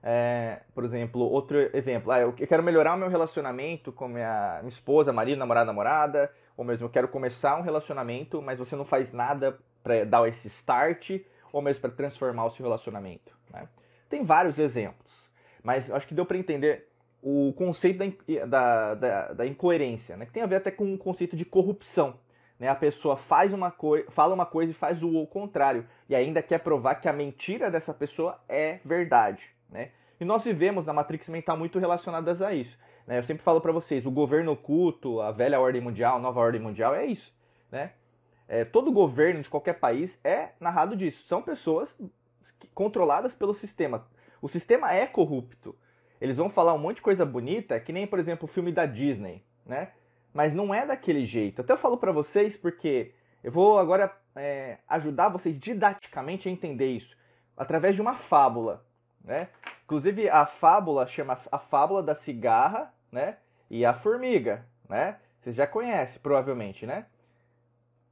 É, 0.04 0.62
por 0.74 0.86
exemplo, 0.86 1.22
outro 1.22 1.58
exemplo, 1.76 2.12
ah, 2.12 2.20
eu 2.20 2.34
quero 2.34 2.64
melhorar 2.64 2.96
o 2.96 2.98
meu 2.98 3.10
relacionamento 3.10 3.92
com 3.92 4.08
minha, 4.08 4.60
minha 4.60 4.70
esposa, 4.70 5.12
marido, 5.12 5.38
namorada, 5.38 5.66
namorada, 5.66 6.32
ou 6.56 6.64
mesmo 6.64 6.86
eu 6.86 6.90
quero 6.90 7.08
começar 7.08 7.58
um 7.58 7.62
relacionamento, 7.62 8.42
mas 8.42 8.60
você 8.60 8.76
não 8.76 8.86
faz 8.86 9.12
nada 9.12 9.58
para 9.84 10.06
dar 10.06 10.28
esse 10.28 10.48
start, 10.48 11.20
ou 11.52 11.62
mesmo 11.62 11.82
para 11.82 11.92
transformar 11.92 12.46
o 12.46 12.50
seu 12.50 12.64
relacionamento. 12.64 13.36
Né? 13.52 13.68
Tem 14.10 14.24
vários 14.24 14.60
exemplos, 14.60 15.12
mas 15.64 15.90
acho 15.90 16.08
que 16.08 16.14
deu 16.14 16.26
para 16.26 16.38
entender 16.38 16.88
o 17.22 17.52
conceito 17.54 18.00
da, 18.00 18.46
da, 18.46 18.96
da, 18.96 19.34
da, 19.34 19.46
incoerência, 19.46 20.16
né? 20.16 20.26
que 20.26 20.32
tem 20.32 20.44
a 20.44 20.48
ver 20.48 20.58
até 20.58 20.72
com 20.72 20.94
o 20.94 20.98
conceito 20.98 21.36
de 21.36 21.44
corrupção. 21.44 22.20
Né? 22.60 22.68
A 22.68 22.76
pessoa 22.76 23.18
faz 23.18 23.54
uma 23.54 23.72
coisa, 23.72 24.10
fala 24.12 24.34
uma 24.34 24.46
coisa 24.46 24.72
e 24.72 24.76
faz 24.76 25.04
o 25.04 25.26
contrário, 25.28 25.86
e 26.08 26.16
ainda 26.16 26.42
quer 26.42 26.60
provar 26.60 26.96
que 26.96 27.08
a 27.08 27.14
mentira 27.14 27.72
dessa 27.72 27.94
pessoa 27.94 28.40
é 28.48 28.80
verdade. 28.86 29.57
Né? 29.70 29.92
E 30.20 30.26
nós 30.26 30.44
vivemos 30.44 30.86
na 30.86 30.94
Matrix 30.94 31.30
mental 31.30 31.58
muito 31.58 31.80
relacionadas 31.80 32.42
a 32.42 32.54
isso. 32.54 32.78
Né? 33.06 33.18
Eu 33.18 33.24
sempre 33.24 33.44
falo 33.44 33.62
para 33.62 33.72
vocês, 33.72 34.06
o 34.06 34.12
governo 34.12 34.52
oculto, 34.52 35.22
a 35.22 35.32
velha 35.32 35.60
ordem 35.60 35.82
mundial, 35.82 36.18
a 36.18 36.20
nova 36.20 36.40
ordem 36.40 36.62
mundial, 36.62 36.96
é 36.96 37.06
isso. 37.06 37.34
Né? 37.72 37.92
É, 38.48 38.64
todo 38.64 38.92
governo 38.92 39.42
de 39.42 39.50
qualquer 39.50 39.74
país 39.74 40.20
é 40.24 40.50
narrado 40.60 40.96
disso. 40.96 41.28
São 41.28 41.42
pessoas 41.42 41.98
controladas 42.74 43.34
pelo 43.34 43.54
sistema. 43.54 44.08
O 44.42 44.48
sistema 44.48 44.94
é 44.94 45.06
corrupto. 45.06 45.76
Eles 46.20 46.38
vão 46.38 46.50
falar 46.50 46.74
um 46.74 46.80
monte 46.80 46.98
de 46.98 47.02
coisa 47.02 47.26
bonita, 47.26 47.80
que 47.80 47.94
nem, 47.94 48.08
por 48.08 48.20
exemplo, 48.20 48.46
o 48.46 48.52
filme 48.52 48.72
da 48.72 48.86
Disney, 48.86 49.44
né? 49.66 49.92
Mas 50.34 50.54
não 50.54 50.74
é 50.74 50.86
daquele 50.86 51.26
jeito. 51.26 51.62
Até 51.62 51.74
eu 51.74 51.78
falo 51.78 51.98
para 51.98 52.12
vocês 52.12 52.58
porque 52.58 53.14
eu 53.44 53.52
vou 53.52 53.78
agora 53.78 54.16
é, 54.36 54.78
ajudar 54.88 55.30
vocês 55.30 55.60
didaticamente 55.60 56.48
a 56.48 56.52
entender 56.52 56.92
isso 56.92 57.16
através 57.56 57.96
de 57.96 58.02
uma 58.02 58.16
fábula, 58.16 58.86
né? 59.24 59.50
Inclusive 59.88 60.30
a 60.30 60.46
fábula 60.46 61.08
chama 61.08 61.40
a 61.50 61.58
fábula 61.58 62.04
da 62.04 62.14
cigarra, 62.14 62.94
né? 63.10 63.38
E 63.70 63.86
a 63.86 63.94
formiga, 63.94 64.66
né? 64.90 65.18
Vocês 65.40 65.56
já 65.56 65.66
conhecem, 65.66 66.20
provavelmente, 66.22 66.86
né? 66.86 67.06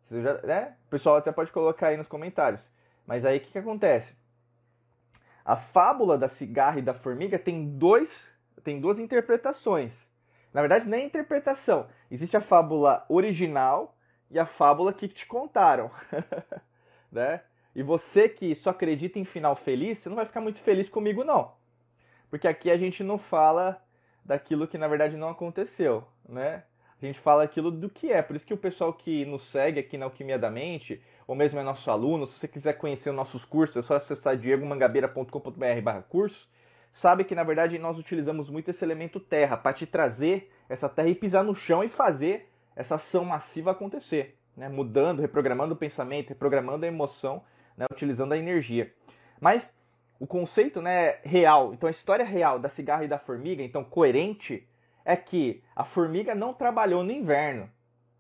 Já, 0.10 0.42
né? 0.44 0.78
O 0.88 0.90
pessoal 0.90 1.18
até 1.18 1.34
pode 1.34 1.52
colocar 1.52 1.88
aí 1.88 1.98
nos 1.98 2.08
comentários. 2.08 2.66
Mas 3.06 3.26
aí 3.26 3.40
o 3.40 3.42
que, 3.42 3.52
que 3.52 3.58
acontece? 3.58 4.16
A 5.44 5.58
fábula 5.58 6.18
da 6.18 6.30
cigarra 6.30 6.80
e 6.80 6.82
da 6.82 6.94
formiga 6.94 7.38
tem 7.38 7.78
dois, 7.78 8.26
tem 8.64 8.80
duas 8.80 8.98
interpretações. 8.98 10.08
Na 10.54 10.62
verdade, 10.62 10.88
nem 10.88 11.06
interpretação. 11.06 11.90
Existe 12.10 12.38
a 12.38 12.42
fábula 12.42 13.06
original 13.10 13.98
e 14.32 14.40
a 14.40 14.46
fábula 14.46 14.94
que 14.94 15.10
te 15.10 15.26
contaram, 15.26 15.92
né? 17.12 17.42
E 17.76 17.84
você 17.84 18.30
que 18.30 18.56
só 18.56 18.70
acredita 18.70 19.20
em 19.20 19.26
final 19.26 19.58
feliz, 19.58 19.98
você 19.98 20.08
não 20.08 20.16
vai 20.16 20.26
ficar 20.26 20.40
muito 20.40 20.60
feliz 20.60 20.90
comigo 20.90 21.22
não. 21.22 21.65
Porque 22.36 22.50
aqui 22.50 22.70
a 22.70 22.76
gente 22.76 23.02
não 23.02 23.18
fala 23.18 23.82
daquilo 24.26 24.68
que 24.68 24.78
na 24.78 24.90
verdade 24.90 25.16
não 25.16 25.30
aconteceu, 25.30 26.04
né? 26.28 26.64
A 27.02 27.06
gente 27.06 27.18
fala 27.18 27.44
aquilo 27.44 27.72
do 27.72 27.90
que 27.90 28.12
é. 28.12 28.22
Por 28.22 28.36
isso 28.36 28.46
que 28.46 28.54
o 28.54 28.58
pessoal 28.58 28.92
que 28.92 29.24
nos 29.24 29.44
segue 29.44 29.80
aqui 29.80 29.98
na 29.98 30.04
Alquimia 30.04 30.38
da 30.38 30.50
Mente, 30.50 31.02
ou 31.26 31.34
mesmo 31.34 31.62
é 31.62 31.64
nosso 31.64 31.90
aluno, 31.90 32.28
se 32.28 32.38
você 32.38 32.46
quiser 32.46 32.74
conhecer 32.74 33.10
os 33.10 33.16
nossos 33.16 33.46
cursos, 33.46 33.78
é 33.78 33.82
só 33.82 33.96
acessar 33.96 34.36
diegomangabeira.com.br 34.36 36.02
cursos, 36.10 36.52
sabe 36.92 37.24
que 37.24 37.34
na 37.34 37.44
verdade 37.46 37.80
nós 37.80 37.98
utilizamos 37.98 38.50
muito 38.50 38.70
esse 38.70 38.84
elemento 38.84 39.18
terra 39.18 39.56
para 39.56 39.72
te 39.72 39.86
trazer 39.86 40.52
essa 40.68 40.90
terra 40.90 41.08
e 41.08 41.16
pisar 41.16 41.42
no 41.42 41.56
chão 41.56 41.86
e 41.86 41.88
fazer 41.88 42.52
essa 42.76 42.96
ação 42.96 43.24
massiva 43.24 43.72
acontecer, 43.72 44.38
né? 44.58 44.68
mudando, 44.68 45.22
reprogramando 45.22 45.74
o 45.74 45.78
pensamento, 45.78 46.32
reprogramando 46.32 46.84
a 46.84 46.88
emoção, 46.90 47.42
né? 47.78 47.86
utilizando 47.90 48.34
a 48.34 48.38
energia. 48.38 48.94
Mas 49.40 49.74
o 50.20 50.26
conceito 50.26 50.82
né, 50.82 51.18
real, 51.24 51.74
então 51.74 51.88
a 51.88 51.92
história 51.92 52.26
real 52.26 52.58
da 52.58 52.70
cigarra 52.70 53.04
e 53.04 53.08
da 53.08 53.18
formiga, 53.18 53.62
então 53.62 53.84
coerente, 53.84 54.68
é 55.04 55.16
que 55.16 55.64
a 55.76 55.84
formiga 55.84 56.34
não 56.34 56.54
trabalhou 56.54 57.04
no 57.04 57.12
inverno. 57.12 57.70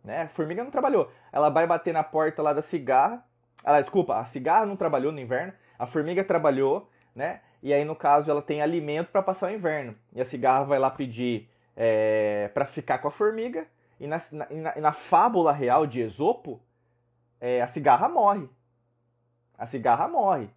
Né? 0.03 0.21
A 0.21 0.27
formiga 0.27 0.63
não 0.63 0.69
trabalhou. 0.69 1.11
Ela 1.31 1.49
vai 1.49 1.65
bater 1.65 1.93
na 1.93 2.03
porta 2.03 2.41
lá 2.43 2.53
da 2.53 2.61
cigarra. 2.61 3.25
Ela, 3.63 3.81
desculpa, 3.81 4.19
a 4.19 4.25
cigarra 4.25 4.65
não 4.65 4.75
trabalhou 4.75 5.11
no 5.11 5.19
inverno, 5.19 5.51
a 5.79 5.87
formiga 5.87 6.23
trabalhou, 6.23 6.89
né? 7.15 7.41
E 7.63 7.73
aí, 7.73 7.83
no 7.83 7.95
caso, 7.95 8.29
ela 8.29 8.43
tem 8.43 8.61
alimento 8.61 9.09
para 9.09 9.23
passar 9.23 9.49
o 9.49 9.53
inverno. 9.53 9.95
E 10.13 10.21
a 10.21 10.25
cigarra 10.25 10.63
vai 10.65 10.77
lá 10.77 10.91
pedir 10.91 11.49
é, 11.75 12.51
para 12.53 12.65
ficar 12.65 12.99
com 12.99 13.07
a 13.07 13.11
formiga. 13.11 13.65
E 13.99 14.05
na, 14.05 14.21
na, 14.31 14.75
na 14.75 14.91
fábula 14.91 15.51
real 15.51 15.87
de 15.87 16.01
Esopo, 16.01 16.61
é, 17.41 17.61
a 17.61 17.67
cigarra 17.67 18.07
morre. 18.07 18.47
A 19.57 19.65
cigarra 19.65 20.07
morre. 20.07 20.49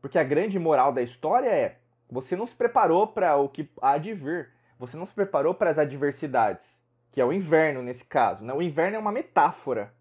Porque 0.00 0.18
a 0.18 0.24
grande 0.24 0.58
moral 0.58 0.92
da 0.92 1.02
história 1.02 1.48
é: 1.48 1.76
você 2.10 2.36
não 2.36 2.46
se 2.46 2.54
preparou 2.54 3.06
para 3.06 3.36
o 3.36 3.48
que 3.48 3.68
há 3.80 3.98
de 3.98 4.12
vir. 4.14 4.50
Você 4.78 4.96
não 4.96 5.04
se 5.04 5.12
preparou 5.12 5.54
para 5.54 5.70
as 5.70 5.78
adversidades, 5.78 6.66
que 7.12 7.20
é 7.20 7.24
o 7.24 7.32
inverno 7.32 7.82
nesse 7.82 8.04
caso. 8.04 8.42
Né? 8.42 8.52
O 8.52 8.62
inverno 8.62 8.96
é 8.96 8.98
uma 8.98 9.12
metáfora. 9.12 9.92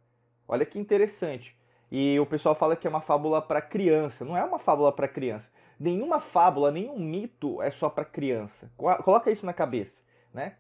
Olha 0.47 0.65
que 0.65 0.79
interessante. 0.79 1.57
E 1.91 2.19
o 2.19 2.25
pessoal 2.25 2.55
fala 2.55 2.75
que 2.75 2.87
é 2.87 2.89
uma 2.89 3.01
fábula 3.01 3.41
para 3.41 3.61
criança. 3.61 4.23
Não 4.23 4.37
é 4.37 4.43
uma 4.43 4.57
fábula 4.57 4.91
para 4.91 5.07
criança. 5.07 5.51
Nenhuma 5.79 6.19
fábula, 6.19 6.71
nenhum 6.71 6.97
mito 6.97 7.61
é 7.61 7.71
só 7.71 7.89
para 7.89 8.05
criança. 8.05 8.71
Coloca 8.77 9.31
isso 9.31 9.45
na 9.45 9.53
cabeça, 9.53 10.01
né? 10.33 10.55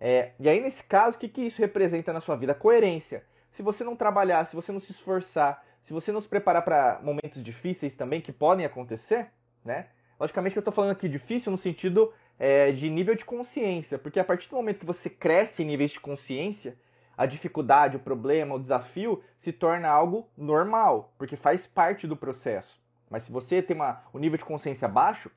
É, 0.00 0.32
e 0.38 0.48
aí, 0.48 0.60
nesse 0.60 0.84
caso, 0.84 1.16
o 1.16 1.20
que, 1.20 1.28
que 1.28 1.42
isso 1.42 1.60
representa 1.60 2.12
na 2.12 2.20
sua 2.20 2.36
vida? 2.36 2.54
Coerência. 2.54 3.24
Se 3.50 3.62
você 3.62 3.82
não 3.82 3.96
trabalhar, 3.96 4.46
se 4.46 4.54
você 4.54 4.70
não 4.70 4.78
se 4.78 4.92
esforçar, 4.92 5.64
se 5.88 5.94
você 5.94 6.12
não 6.12 6.20
se 6.20 6.28
preparar 6.28 6.60
para 6.60 7.00
momentos 7.02 7.42
difíceis 7.42 7.96
também, 7.96 8.20
que 8.20 8.30
podem 8.30 8.66
acontecer, 8.66 9.28
né? 9.64 9.86
Logicamente 10.20 10.52
que 10.52 10.58
eu 10.58 10.60
estou 10.60 10.72
falando 10.72 10.90
aqui 10.90 11.08
difícil 11.08 11.50
no 11.50 11.56
sentido 11.56 12.12
é, 12.38 12.70
de 12.72 12.90
nível 12.90 13.14
de 13.14 13.24
consciência, 13.24 13.98
porque 13.98 14.20
a 14.20 14.24
partir 14.24 14.50
do 14.50 14.56
momento 14.56 14.80
que 14.80 14.84
você 14.84 15.08
cresce 15.08 15.62
em 15.62 15.66
níveis 15.66 15.92
de 15.92 15.98
consciência, 15.98 16.76
a 17.16 17.24
dificuldade, 17.24 17.96
o 17.96 18.00
problema, 18.00 18.54
o 18.54 18.60
desafio 18.60 19.24
se 19.38 19.50
torna 19.50 19.88
algo 19.88 20.28
normal, 20.36 21.14
porque 21.16 21.36
faz 21.36 21.66
parte 21.66 22.06
do 22.06 22.14
processo. 22.14 22.78
Mas 23.08 23.22
se 23.22 23.32
você 23.32 23.62
tem 23.62 23.74
uma, 23.74 24.02
um 24.12 24.18
nível 24.18 24.36
de 24.36 24.44
consciência 24.44 24.86
baixo, 24.86 25.30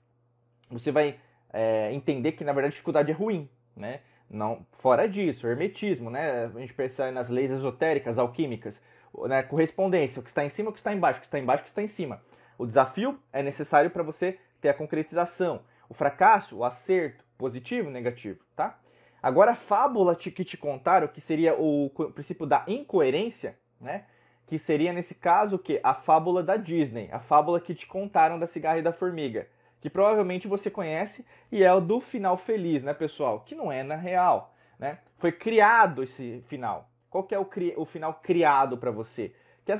você 0.70 0.92
vai 0.92 1.18
é, 1.54 1.94
entender 1.94 2.34
que 2.34 2.44
na 2.44 2.52
verdade 2.52 2.72
a 2.72 2.76
dificuldade 2.76 3.10
é 3.10 3.16
ruim, 3.16 3.50
né? 3.74 4.02
Não, 4.30 4.66
fora 4.74 5.08
disso, 5.08 5.48
hermetismo, 5.48 6.10
né? 6.10 6.52
A 6.54 6.60
gente 6.60 6.74
percebe 6.74 7.12
nas 7.12 7.30
leis 7.30 7.52
esotéricas, 7.52 8.20
alquímicas 8.20 8.82
né, 9.28 9.44
correspondência, 9.44 10.20
o 10.20 10.24
que 10.24 10.30
está 10.30 10.44
em 10.44 10.50
cima, 10.50 10.70
o 10.70 10.74
que 10.74 10.80
está 10.80 10.94
embaixo, 10.94 11.20
o 11.20 11.22
que 11.22 11.28
está 11.28 11.40
embaixo, 11.40 11.62
o 11.62 11.64
que 11.64 11.70
está 11.70 11.82
em 11.82 11.88
cima. 11.88 12.22
O 12.58 12.66
desafio 12.66 13.20
é 13.34 13.42
necessário 13.42 13.90
para 13.90 14.04
você 14.04 14.38
ter 14.60 14.70
a 14.70 14.74
concretização. 14.74 15.62
O 15.90 15.94
fracasso, 15.94 16.58
o 16.58 16.64
acerto, 16.64 17.26
positivo, 17.38 17.90
negativo, 17.90 18.40
tá? 18.56 18.80
Agora 19.22 19.52
a 19.52 19.56
fábula 19.56 20.16
que 20.16 20.44
te 20.44 20.58
contaram, 20.58 21.08
que 21.08 21.20
seria 21.20 21.56
o 21.56 21.90
princípio 22.14 22.46
da 22.46 22.64
incoerência, 22.68 23.58
né? 23.80 24.06
Que 24.46 24.60
seria 24.60 24.94
nesse 24.94 25.16
caso 25.16 25.58
que 25.58 25.80
a 25.84 25.94
fábula 25.94 26.44
da 26.44 26.56
Disney, 26.56 27.10
a 27.12 27.20
fábula 27.20 27.60
que 27.60 27.74
te 27.74 27.88
contaram 27.88 28.38
da 28.38 28.48
cigarra 28.48 28.80
e 28.80 28.84
da 28.84 28.94
formiga, 28.94 29.48
que 29.80 29.90
provavelmente 29.90 30.48
você 30.48 30.70
conhece 30.70 31.26
e 31.52 31.64
é 31.64 31.74
o 31.74 31.82
do 31.82 32.00
final 32.00 32.38
feliz, 32.38 32.84
né, 32.84 32.94
pessoal? 32.94 33.40
Que 33.42 33.56
não 33.56 33.72
é 33.72 33.82
na 33.82 33.96
real, 33.96 34.54
né? 34.78 35.00
Foi 35.18 35.32
criado 35.32 36.04
esse 36.04 36.44
final. 36.48 36.91
Qual 37.12 37.26
que 37.26 37.36
é 37.36 37.40
o, 37.40 37.48
o 37.76 37.86
final 37.86 38.16
criado 38.24 38.78
para 38.78 38.90
você? 38.90 39.36
Que, 39.66 39.74
a, 39.74 39.78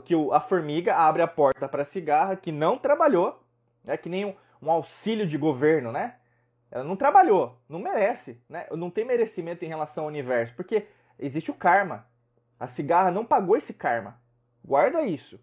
que 0.00 0.14
a 0.32 0.40
formiga 0.40 0.96
abre 0.96 1.20
a 1.20 1.28
porta 1.28 1.68
para 1.68 1.82
a 1.82 1.84
cigarra 1.84 2.34
que 2.34 2.50
não 2.50 2.78
trabalhou, 2.78 3.44
é 3.86 3.98
que 3.98 4.08
nem 4.08 4.24
um, 4.24 4.34
um 4.62 4.70
auxílio 4.70 5.26
de 5.26 5.36
governo, 5.36 5.92
né? 5.92 6.16
Ela 6.70 6.82
não 6.82 6.96
trabalhou, 6.96 7.60
não 7.68 7.78
merece, 7.78 8.40
né? 8.48 8.66
Não 8.72 8.90
tem 8.90 9.04
merecimento 9.04 9.62
em 9.62 9.68
relação 9.68 10.04
ao 10.04 10.08
universo, 10.08 10.54
porque 10.54 10.86
existe 11.18 11.50
o 11.50 11.54
karma. 11.54 12.06
A 12.58 12.66
cigarra 12.66 13.10
não 13.10 13.26
pagou 13.26 13.56
esse 13.56 13.74
karma. 13.74 14.18
Guarda 14.64 15.02
isso. 15.02 15.38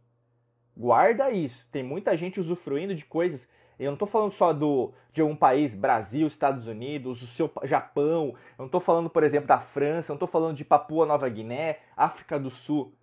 Guarda 0.76 1.30
isso. 1.30 1.70
Tem 1.72 1.84
muita 1.84 2.18
gente 2.18 2.40
usufruindo 2.40 2.96
de 2.96 3.06
coisas 3.06 3.48
eu 3.86 3.92
não 3.92 3.94
estou 3.94 4.08
falando 4.08 4.32
só 4.32 4.54
do, 4.54 4.92
de 5.12 5.22
um 5.22 5.36
país, 5.36 5.76
Brasil, 5.76 6.26
Estados 6.26 6.68
Unidos, 6.68 7.22
o 7.22 7.28
seu 7.28 7.52
Japão. 7.64 8.34
Eu 8.52 8.60
não 8.60 8.66
estou 8.66 8.82
falando, 8.82 9.10
por 9.10 9.24
exemplo, 9.24 9.48
da 9.48 9.60
França. 9.60 10.12
Eu 10.12 10.14
não 10.14 10.18
estou 10.18 10.28
falando 10.28 10.56
de 10.56 10.66
Papua 10.66 11.06
Nova 11.06 11.30
Guiné, 11.30 11.80
África 11.96 12.40
do 12.40 12.50
Sul. 12.50 12.94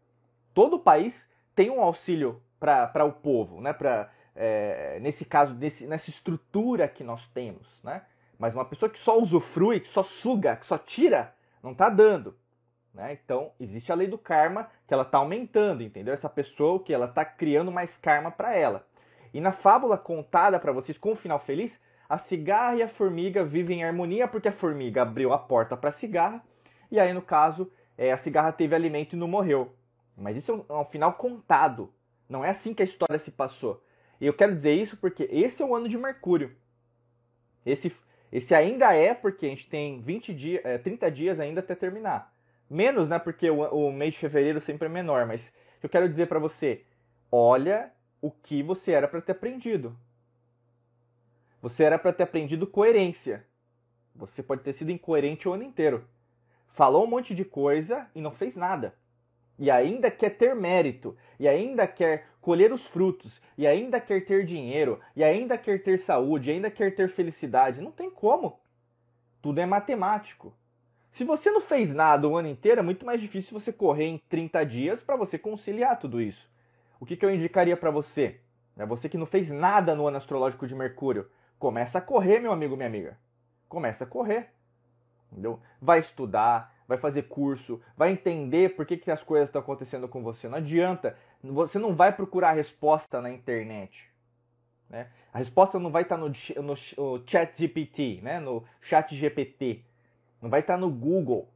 Todo 0.53 0.79
país 0.79 1.15
tem 1.55 1.71
um 1.71 1.81
auxílio 1.81 2.43
para 2.59 3.05
o 3.05 3.13
povo, 3.13 3.61
né? 3.61 3.73
Pra, 3.73 4.11
é, 4.35 4.99
nesse 5.01 5.25
caso, 5.25 5.55
nesse, 5.55 5.87
nessa 5.87 6.11
estrutura 6.11 6.89
que 6.89 7.05
nós 7.05 7.27
temos. 7.29 7.81
Né? 7.83 8.03
Mas 8.39 8.55
uma 8.55 8.65
pessoa 8.65 8.91
que 8.91 8.99
só 8.99 9.19
usufrui, 9.19 9.81
que 9.81 9.89
só 9.89 10.03
suga, 10.03 10.57
que 10.57 10.67
só 10.67 10.77
tira, 10.79 11.35
não 11.63 11.73
está 11.73 11.89
dando. 11.89 12.37
Né? 12.93 13.19
Então, 13.25 13.53
existe 13.59 13.91
a 13.93 13.95
lei 13.95 14.07
do 14.07 14.19
karma 14.19 14.71
que 14.87 14.95
ela 14.95 15.03
está 15.03 15.19
aumentando, 15.19 15.83
entendeu? 15.83 16.15
Essa 16.15 16.29
pessoa 16.29 16.83
que 16.83 16.93
ela 16.93 17.07
está 17.07 17.25
criando 17.25 17.71
mais 17.71 17.97
karma 17.97 18.31
para 18.31 18.55
ela. 18.55 18.87
E 19.35 19.41
na 19.41 19.51
fábula 19.51 19.99
contada 19.99 20.61
para 20.61 20.71
vocês 20.71 20.97
com 20.97 21.11
um 21.11 21.17
final 21.17 21.41
feliz, 21.41 21.81
a 22.09 22.17
cigarra 22.17 22.77
e 22.77 22.83
a 22.85 22.89
formiga 22.89 23.45
vivem 23.45 23.81
em 23.81 23.85
harmonia 23.85 24.29
porque 24.29 24.47
a 24.47 24.53
formiga 24.53 25.03
abriu 25.03 25.33
a 25.33 25.39
porta 25.39 25.77
para 25.77 25.89
a 25.89 25.93
cigarra 25.93 26.41
e 26.89 27.01
aí 27.01 27.13
no 27.13 27.21
caso 27.21 27.69
é, 27.99 28.13
a 28.13 28.17
cigarra 28.17 28.53
teve 28.53 28.77
alimento 28.77 29.15
e 29.15 29.19
não 29.19 29.27
morreu. 29.27 29.75
Mas 30.17 30.37
isso 30.37 30.53
é 30.53 30.55
um, 30.55 30.79
é 30.79 30.81
um 30.81 30.85
final 30.85 31.15
contado. 31.15 31.93
Não 32.29 32.45
é 32.45 32.51
assim 32.51 32.73
que 32.73 32.83
a 32.83 32.85
história 32.85 33.19
se 33.19 33.33
passou. 33.33 33.83
E 34.21 34.27
eu 34.27 34.33
quero 34.33 34.55
dizer 34.55 34.73
isso 34.73 34.97
porque 34.97 35.29
esse 35.31 35.61
é 35.61 35.67
o 35.67 35.75
ano 35.75 35.89
de 35.89 35.99
Mercúrio. 35.99 36.55
Esse, 37.67 37.93
esse 38.31 38.55
ainda 38.55 38.95
é 38.95 39.15
porque 39.15 39.47
a 39.47 39.49
gente 39.49 39.69
tem 39.69 40.01
20 40.01 40.33
dias, 40.33 40.65
é, 40.65 40.79
30 40.79 41.11
dias 41.11 41.41
ainda 41.41 41.59
até 41.59 41.75
terminar. 41.75 42.33
Menos, 42.71 43.09
né? 43.09 43.19
Porque 43.19 43.51
o, 43.51 43.63
o 43.63 43.93
mês 43.93 44.15
de 44.15 44.21
fevereiro 44.21 44.61
sempre 44.61 44.87
é 44.87 44.91
menor. 44.91 45.27
Mas 45.27 45.53
eu 45.83 45.89
quero 45.89 46.09
dizer 46.09 46.29
para 46.29 46.39
você, 46.39 46.85
olha 47.33 47.91
o 48.25 48.31
que 48.31 48.63
você 48.63 48.93
era 48.93 49.07
para 49.07 49.21
ter 49.21 49.33
aprendido. 49.33 49.95
Você 51.61 51.85
era 51.85 51.99
para 51.99 52.11
ter 52.11 52.23
aprendido 52.23 52.67
coerência. 52.67 53.45
Você 54.15 54.43
pode 54.43 54.63
ter 54.63 54.73
sido 54.73 54.91
incoerente 54.91 55.47
o 55.47 55.53
ano 55.53 55.63
inteiro. 55.63 56.09
Falou 56.67 57.05
um 57.05 57.07
monte 57.07 57.35
de 57.35 57.45
coisa 57.45 58.09
e 58.15 58.23
não 58.23 58.31
fez 58.31 58.57
nada. 58.57 58.95
E 59.59 59.71
ainda 59.71 60.11
quer 60.11 60.31
ter 60.31 60.55
mérito, 60.55 61.15
e 61.39 61.47
ainda 61.47 61.87
quer 61.87 62.27
colher 62.41 62.73
os 62.73 62.87
frutos, 62.87 63.43
e 63.59 63.67
ainda 63.67 64.01
quer 64.01 64.25
ter 64.25 64.47
dinheiro, 64.47 65.01
e 65.15 65.23
ainda 65.23 65.59
quer 65.59 65.83
ter 65.83 65.99
saúde, 65.99 66.49
e 66.49 66.55
ainda 66.55 66.71
quer 66.71 66.95
ter 66.95 67.11
felicidade. 67.11 67.83
Não 67.83 67.93
tem 67.93 68.09
como. 68.09 68.59
Tudo 69.43 69.61
é 69.61 69.67
matemático. 69.67 70.51
Se 71.13 71.25
você 71.25 71.51
não 71.51 71.61
fez 71.61 71.93
nada 71.93 72.27
o 72.27 72.39
ano 72.39 72.49
inteiro, 72.49 72.81
é 72.81 72.83
muito 72.83 73.05
mais 73.05 73.21
difícil 73.21 73.53
você 73.61 73.71
correr 73.71 74.07
em 74.07 74.19
30 74.31 74.65
dias 74.65 75.03
para 75.03 75.15
você 75.15 75.39
conciliar 75.39 75.99
tudo 75.99 76.23
isso 76.23 76.54
o 77.01 77.07
que, 77.07 77.17
que 77.17 77.25
eu 77.25 77.35
indicaria 77.35 77.77
para 77.77 77.91
você? 77.91 78.41
É 78.77 78.85
você 78.85 79.09
que 79.09 79.19
não 79.19 79.27
fez 79.27 79.51
nada 79.51 79.95
no 79.95 80.07
ano 80.07 80.17
astrológico 80.17 80.67
de 80.67 80.75
Mercúrio, 80.75 81.29
começa 81.59 81.99
a 81.99 82.01
correr, 82.01 82.41
meu 82.41 82.53
amigo, 82.53 82.77
minha 82.77 82.89
amiga. 82.89 83.19
Começa 83.69 84.05
a 84.05 84.07
correr. 84.07 84.51
Entendeu? 85.31 85.61
Vai 85.81 86.01
estudar, 86.01 86.75
vai 86.87 86.99
fazer 86.99 87.23
curso, 87.23 87.81
vai 87.97 88.13
entender 88.13 88.75
por 88.75 88.87
que, 88.87 88.97
que 88.97 89.11
as 89.11 89.23
coisas 89.23 89.49
estão 89.49 89.61
acontecendo 89.61 90.09
com 90.09 90.23
você. 90.23 90.49
Não 90.49 90.59
adianta. 90.59 91.17
Você 91.43 91.79
não 91.79 91.95
vai 91.95 92.13
procurar 92.13 92.51
a 92.51 92.55
resposta 92.55 93.21
na 93.21 93.31
internet. 93.31 94.11
Né? 94.89 95.09
A 95.33 95.39
resposta 95.39 95.79
não 95.79 95.91
vai 95.91 96.03
estar 96.03 96.17
no, 96.17 96.29
no, 96.29 96.63
no 96.63 97.27
chat 97.27 97.57
GPT, 97.57 98.21
né? 98.23 98.39
no 98.39 98.65
chat 98.81 99.15
GPT. 99.15 99.83
Não 100.41 100.51
vai 100.51 100.61
estar 100.61 100.77
no 100.77 100.91
Google. 100.91 101.49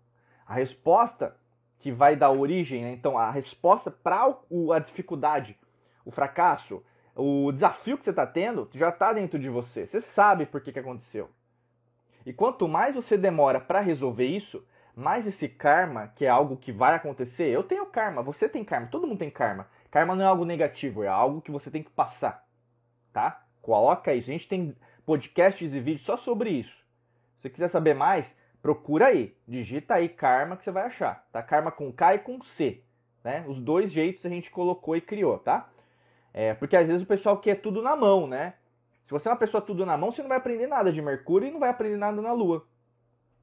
A 0.46 0.55
resposta 0.55 1.37
que 1.78 1.92
vai 1.92 2.16
dar 2.16 2.30
origem, 2.30 2.82
né? 2.82 2.92
então 2.92 3.16
a 3.16 3.30
resposta 3.30 3.90
para 3.90 4.36
a 4.74 4.78
dificuldade, 4.78 5.58
o 6.04 6.10
fracasso, 6.10 6.82
o 7.14 7.52
desafio 7.52 7.98
que 7.98 8.04
você 8.04 8.10
está 8.10 8.26
tendo, 8.26 8.68
já 8.74 8.88
está 8.88 9.12
dentro 9.12 9.38
de 9.38 9.48
você. 9.48 9.86
Você 9.86 10.00
sabe 10.00 10.46
por 10.46 10.60
que, 10.60 10.72
que 10.72 10.78
aconteceu. 10.78 11.28
E 12.24 12.32
quanto 12.32 12.68
mais 12.68 12.94
você 12.94 13.16
demora 13.16 13.60
para 13.60 13.80
resolver 13.80 14.26
isso, 14.26 14.64
mais 14.94 15.26
esse 15.26 15.48
karma, 15.48 16.08
que 16.14 16.24
é 16.24 16.28
algo 16.28 16.56
que 16.56 16.72
vai 16.72 16.94
acontecer, 16.94 17.48
eu 17.48 17.62
tenho 17.62 17.86
karma, 17.86 18.22
você 18.22 18.48
tem 18.48 18.64
karma, 18.64 18.88
todo 18.88 19.06
mundo 19.06 19.18
tem 19.18 19.30
karma. 19.30 19.68
Karma 19.90 20.14
não 20.14 20.24
é 20.24 20.26
algo 20.26 20.44
negativo, 20.44 21.02
é 21.02 21.08
algo 21.08 21.40
que 21.40 21.50
você 21.50 21.70
tem 21.70 21.82
que 21.82 21.90
passar, 21.90 22.46
tá? 23.12 23.44
Coloca 23.62 24.12
isso. 24.12 24.30
A 24.30 24.32
gente 24.32 24.48
tem 24.48 24.76
podcasts 25.06 25.72
e 25.72 25.80
vídeos 25.80 26.04
só 26.04 26.16
sobre 26.16 26.50
isso. 26.50 26.76
Se 27.36 27.42
você 27.42 27.50
quiser 27.50 27.68
saber 27.68 27.94
mais, 27.94 28.36
procura 28.68 29.07
aí. 29.07 29.35
Digita 29.46 29.94
aí 29.94 30.11
karma 30.11 30.54
que 30.54 30.62
você 30.62 30.70
vai 30.70 30.85
achar. 30.85 31.26
Tá? 31.33 31.42
Karma 31.42 31.72
com 31.72 31.90
K 31.90 32.16
e 32.16 32.18
com 32.18 32.42
C. 32.42 32.83
Né? 33.24 33.42
Os 33.48 33.61
dois 33.61 33.90
jeitos 33.90 34.26
a 34.26 34.28
gente 34.28 34.50
colocou 34.50 34.94
e 34.94 35.00
criou, 35.00 35.38
tá? 35.38 35.70
É, 36.35 36.52
porque 36.52 36.76
às 36.76 36.87
vezes 36.87 37.02
o 37.02 37.07
pessoal 37.07 37.38
quer 37.38 37.62
tudo 37.62 37.81
na 37.81 37.96
mão, 37.96 38.26
né? 38.26 38.54
Se 39.07 39.11
você 39.11 39.26
é 39.26 39.33
uma 39.33 39.38
pessoa 39.38 39.62
tudo 39.62 39.87
na 39.87 39.96
mão, 39.96 40.11
você 40.11 40.20
não 40.20 40.28
vai 40.28 40.37
aprender 40.37 40.66
nada 40.66 40.92
de 40.92 41.00
Mercúrio 41.00 41.48
e 41.48 41.50
não 41.50 41.59
vai 41.59 41.70
aprender 41.70 41.96
nada 41.96 42.20
na 42.20 42.31
Lua. 42.33 42.66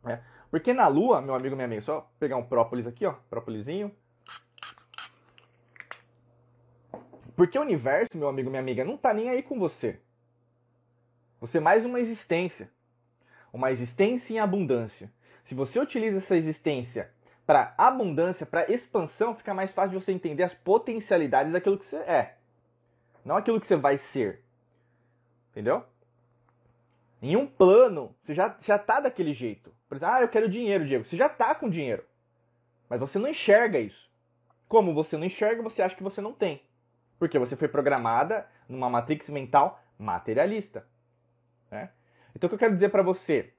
Né? 0.03 0.23
Porque 0.51 0.71
na 0.73 0.87
Lua, 0.87 1.19
meu 1.21 1.33
amigo, 1.33 1.55
minha 1.55 1.65
amiga, 1.65 1.81
só 1.81 2.07
pegar 2.19 2.37
um 2.37 2.45
própolis 2.45 2.85
aqui, 2.85 3.03
ó, 3.03 3.15
própolizinho. 3.27 3.91
Porque 7.35 7.57
o 7.57 7.63
universo, 7.63 8.15
meu 8.15 8.27
amigo, 8.27 8.51
minha 8.51 8.61
amiga, 8.61 8.85
não 8.85 8.95
tá 8.95 9.11
nem 9.11 9.27
aí 9.27 9.41
com 9.41 9.57
você. 9.57 9.99
Você 11.41 11.57
é 11.57 11.61
mais 11.61 11.83
uma 11.83 11.99
existência. 11.99 12.69
Uma 13.55 13.71
existência 13.71 14.33
em 14.33 14.39
abundância. 14.39 15.09
Se 15.45 15.55
você 15.55 15.79
utiliza 15.79 16.17
essa 16.17 16.35
existência 16.35 17.09
para 17.45 17.73
abundância, 17.77 18.45
para 18.45 18.69
expansão, 18.69 19.33
fica 19.33 19.53
mais 19.53 19.71
fácil 19.71 19.91
de 19.97 20.03
você 20.03 20.11
entender 20.11 20.43
as 20.43 20.53
potencialidades 20.53 21.53
daquilo 21.53 21.77
que 21.77 21.85
você 21.85 21.95
é. 21.99 22.35
Não 23.23 23.37
aquilo 23.37 23.57
que 23.61 23.65
você 23.65 23.77
vai 23.77 23.97
ser. 23.97 24.43
Entendeu? 25.51 25.85
Em 27.21 27.37
um 27.37 27.47
plano, 27.47 28.13
você 28.21 28.33
já, 28.33 28.57
já 28.59 28.77
tá 28.77 28.99
daquele 28.99 29.31
jeito. 29.31 29.73
Por 29.87 29.95
exemplo, 29.95 30.15
ah, 30.15 30.21
eu 30.21 30.27
quero 30.27 30.49
dinheiro, 30.49 30.83
Diego. 30.83 31.05
Você 31.05 31.15
já 31.15 31.29
tá 31.29 31.55
com 31.55 31.69
dinheiro. 31.69 32.03
Mas 32.89 32.99
você 32.99 33.17
não 33.17 33.29
enxerga 33.29 33.79
isso. 33.79 34.11
Como 34.67 34.93
você 34.93 35.15
não 35.15 35.27
enxerga, 35.27 35.63
você 35.63 35.81
acha 35.81 35.95
que 35.95 36.03
você 36.03 36.19
não 36.19 36.33
tem. 36.33 36.61
Porque 37.17 37.39
você 37.39 37.55
foi 37.55 37.69
programada 37.69 38.49
numa 38.67 38.89
matrix 38.89 39.29
mental 39.29 39.81
materialista. 39.97 40.85
Então 42.35 42.47
o 42.47 42.49
que 42.49 42.55
eu 42.55 42.59
quero 42.59 42.73
dizer 42.73 42.89
para 42.89 43.01
você, 43.01 43.53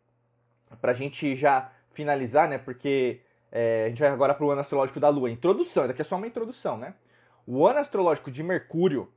para 0.81 0.93
a 0.93 0.95
gente 0.95 1.35
já 1.35 1.73
finalizar, 1.93 2.49
né? 2.49 2.59
Porque 2.59 3.21
é, 3.51 3.87
a 3.87 3.89
gente 3.89 4.01
vai 4.01 4.11
agora 4.11 4.35
para 4.35 4.45
o 4.45 4.51
ano 4.51 4.61
astrológico 4.61 5.01
da 5.01 5.09
Lua. 5.09 5.31
Introdução, 5.31 5.87
daqui 5.87 6.03
é 6.03 6.05
só 6.05 6.17
uma 6.17 6.27
introdução, 6.27 6.77
né? 6.77 6.95
O 7.47 7.67
ano 7.67 7.79
astrológico 7.79 8.31
de 8.31 8.43
Mercúrio 8.43 9.11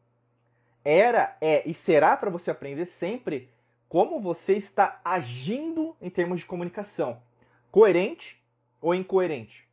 era, 0.84 1.36
é 1.42 1.68
e 1.68 1.74
será 1.74 2.16
para 2.16 2.30
você 2.30 2.50
aprender 2.50 2.86
sempre 2.86 3.50
como 3.90 4.22
você 4.22 4.54
está 4.54 5.02
agindo 5.04 5.96
em 6.00 6.10
termos 6.10 6.40
de 6.40 6.46
comunicação. 6.46 7.22
Coerente 7.72 8.42
ou 8.80 8.96
incoerente? 8.96 9.68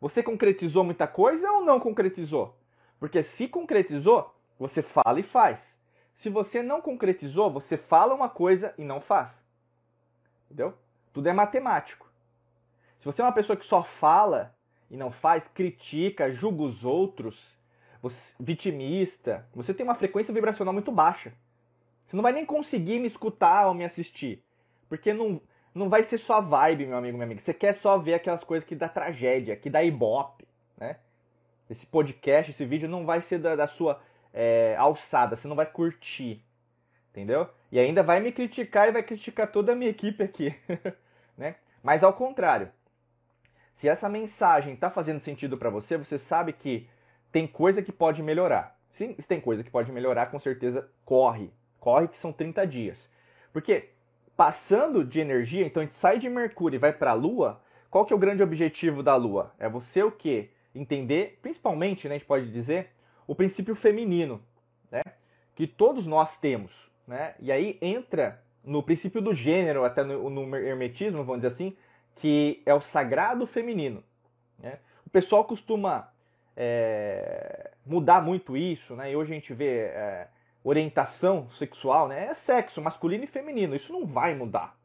Você 0.00 0.22
concretizou 0.22 0.82
muita 0.82 1.06
coisa 1.06 1.50
ou 1.52 1.64
não 1.64 1.78
concretizou? 1.78 2.58
Porque 2.98 3.22
se 3.22 3.46
concretizou, 3.46 4.34
você 4.58 4.82
fala 4.82 5.20
e 5.20 5.22
faz. 5.22 5.78
Se 6.20 6.28
você 6.28 6.62
não 6.62 6.82
concretizou, 6.82 7.50
você 7.50 7.78
fala 7.78 8.14
uma 8.14 8.28
coisa 8.28 8.74
e 8.76 8.84
não 8.84 9.00
faz. 9.00 9.42
Entendeu? 10.44 10.76
Tudo 11.14 11.26
é 11.30 11.32
matemático. 11.32 12.12
Se 12.98 13.06
você 13.06 13.22
é 13.22 13.24
uma 13.24 13.32
pessoa 13.32 13.56
que 13.56 13.64
só 13.64 13.82
fala 13.82 14.54
e 14.90 14.98
não 14.98 15.10
faz, 15.10 15.48
critica, 15.48 16.30
julga 16.30 16.62
os 16.62 16.84
outros, 16.84 17.58
você, 18.02 18.34
vitimista, 18.38 19.48
você 19.54 19.72
tem 19.72 19.82
uma 19.82 19.94
frequência 19.94 20.34
vibracional 20.34 20.74
muito 20.74 20.92
baixa. 20.92 21.32
Você 22.06 22.14
não 22.14 22.22
vai 22.22 22.32
nem 22.32 22.44
conseguir 22.44 22.98
me 22.98 23.06
escutar 23.06 23.68
ou 23.68 23.72
me 23.72 23.86
assistir. 23.86 24.44
Porque 24.90 25.14
não, 25.14 25.40
não 25.74 25.88
vai 25.88 26.02
ser 26.02 26.18
só 26.18 26.38
vibe, 26.42 26.84
meu 26.84 26.98
amigo, 26.98 27.16
minha 27.16 27.24
amiga. 27.24 27.40
Você 27.40 27.54
quer 27.54 27.72
só 27.72 27.96
ver 27.96 28.12
aquelas 28.12 28.44
coisas 28.44 28.68
que 28.68 28.76
dá 28.76 28.90
tragédia, 28.90 29.56
que 29.56 29.70
dá 29.70 29.82
ibope, 29.82 30.46
né? 30.76 30.98
esse 31.70 31.86
podcast, 31.86 32.50
esse 32.50 32.66
vídeo 32.66 32.90
não 32.90 33.06
vai 33.06 33.22
ser 33.22 33.38
da, 33.38 33.56
da 33.56 33.66
sua 33.66 34.02
é, 34.32 34.74
alçada, 34.78 35.36
você 35.36 35.48
não 35.48 35.56
vai 35.56 35.66
curtir, 35.66 36.44
entendeu? 37.10 37.48
E 37.70 37.78
ainda 37.78 38.02
vai 38.02 38.20
me 38.20 38.32
criticar 38.32 38.88
e 38.88 38.92
vai 38.92 39.02
criticar 39.02 39.50
toda 39.50 39.72
a 39.72 39.74
minha 39.74 39.90
equipe 39.90 40.22
aqui, 40.22 40.54
né? 41.36 41.56
Mas 41.82 42.02
ao 42.02 42.12
contrário, 42.12 42.70
se 43.74 43.88
essa 43.88 44.08
mensagem 44.08 44.74
está 44.74 44.90
fazendo 44.90 45.20
sentido 45.20 45.56
para 45.56 45.70
você, 45.70 45.96
você 45.96 46.18
sabe 46.18 46.52
que 46.52 46.88
tem 47.32 47.46
coisa 47.46 47.82
que 47.82 47.92
pode 47.92 48.22
melhorar. 48.22 48.78
Sim, 48.92 49.14
se 49.18 49.26
tem 49.26 49.40
coisa 49.40 49.62
que 49.62 49.70
pode 49.70 49.90
melhorar, 49.92 50.26
com 50.26 50.38
certeza 50.38 50.88
corre. 51.04 51.50
Corre 51.78 52.08
que 52.08 52.18
são 52.18 52.32
30 52.32 52.66
dias. 52.66 53.08
Porque 53.52 53.90
passando 54.36 55.04
de 55.04 55.20
energia, 55.20 55.64
então 55.64 55.80
a 55.80 55.84
gente 55.84 55.94
sai 55.94 56.18
de 56.18 56.28
Mercúrio 56.28 56.76
e 56.76 56.80
vai 56.80 56.92
para 56.92 57.12
a 57.12 57.14
Lua, 57.14 57.62
qual 57.88 58.04
que 58.04 58.12
é 58.12 58.16
o 58.16 58.18
grande 58.18 58.42
objetivo 58.42 59.02
da 59.02 59.16
Lua? 59.16 59.54
É 59.58 59.68
você 59.68 60.02
o 60.02 60.10
quê? 60.10 60.50
entender, 60.74 61.38
principalmente, 61.42 62.08
né, 62.08 62.14
a 62.14 62.18
gente 62.18 62.26
pode 62.26 62.50
dizer, 62.50 62.90
o 63.30 63.34
princípio 63.36 63.76
feminino, 63.76 64.42
né, 64.90 65.02
que 65.54 65.64
todos 65.64 66.04
nós 66.04 66.36
temos. 66.36 66.90
Né? 67.06 67.32
E 67.38 67.52
aí 67.52 67.78
entra 67.80 68.42
no 68.64 68.82
princípio 68.82 69.22
do 69.22 69.32
gênero, 69.32 69.84
até 69.84 70.02
no, 70.02 70.28
no 70.28 70.56
hermetismo, 70.56 71.18
vamos 71.18 71.42
dizer 71.42 71.54
assim, 71.54 71.76
que 72.16 72.60
é 72.66 72.74
o 72.74 72.80
sagrado 72.80 73.46
feminino. 73.46 74.02
Né? 74.58 74.80
O 75.06 75.10
pessoal 75.10 75.44
costuma 75.44 76.12
é, 76.56 77.70
mudar 77.86 78.20
muito 78.20 78.56
isso, 78.56 78.96
né? 78.96 79.12
e 79.12 79.14
hoje 79.14 79.30
a 79.30 79.34
gente 79.36 79.54
vê 79.54 79.78
é, 79.78 80.26
orientação 80.64 81.48
sexual, 81.50 82.08
né? 82.08 82.26
é 82.26 82.34
sexo 82.34 82.82
masculino 82.82 83.22
e 83.22 83.28
feminino, 83.28 83.76
isso 83.76 83.92
não 83.92 84.04
vai 84.04 84.34
mudar. 84.34 84.76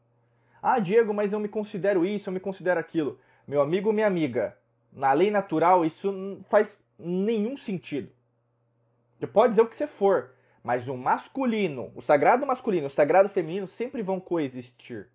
Ah, 0.62 0.78
Diego, 0.78 1.12
mas 1.12 1.32
eu 1.32 1.40
me 1.40 1.48
considero 1.48 2.06
isso, 2.06 2.28
eu 2.28 2.32
me 2.32 2.38
considero 2.38 2.78
aquilo. 2.78 3.18
Meu 3.44 3.60
amigo, 3.60 3.92
minha 3.92 4.06
amiga, 4.06 4.56
na 4.92 5.12
lei 5.12 5.32
natural, 5.32 5.84
isso 5.84 6.12
não 6.12 6.44
faz 6.44 6.78
nenhum 6.96 7.56
sentido. 7.56 8.14
Você 9.18 9.26
pode 9.26 9.52
dizer 9.52 9.62
o 9.62 9.66
que 9.66 9.76
você 9.76 9.86
for, 9.86 10.32
mas 10.62 10.88
o 10.88 10.96
masculino, 10.96 11.90
o 11.94 12.02
sagrado 12.02 12.46
masculino 12.46 12.88
o 12.88 12.90
sagrado 12.90 13.28
feminino 13.28 13.66
sempre 13.66 14.02
vão 14.02 14.20
coexistir. 14.20 15.08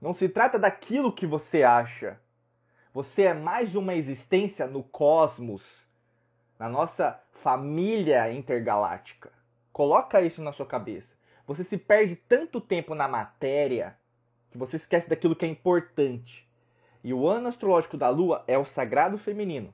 Não 0.00 0.12
se 0.12 0.28
trata 0.28 0.58
daquilo 0.58 1.12
que 1.12 1.26
você 1.26 1.62
acha. 1.62 2.20
Você 2.92 3.22
é 3.22 3.34
mais 3.34 3.74
uma 3.74 3.94
existência 3.94 4.66
no 4.66 4.82
cosmos, 4.82 5.86
na 6.58 6.68
nossa 6.68 7.20
família 7.32 8.32
intergaláctica. 8.32 9.30
Coloca 9.72 10.20
isso 10.20 10.42
na 10.42 10.52
sua 10.52 10.66
cabeça. 10.66 11.16
Você 11.46 11.64
se 11.64 11.78
perde 11.78 12.16
tanto 12.16 12.60
tempo 12.60 12.94
na 12.94 13.08
matéria 13.08 13.96
que 14.50 14.58
você 14.58 14.76
esquece 14.76 15.08
daquilo 15.08 15.36
que 15.36 15.44
é 15.44 15.48
importante. 15.48 16.48
E 17.02 17.14
o 17.14 17.26
ano 17.26 17.48
astrológico 17.48 17.96
da 17.96 18.08
Lua 18.08 18.44
é 18.46 18.58
o 18.58 18.64
sagrado 18.64 19.16
feminino. 19.16 19.72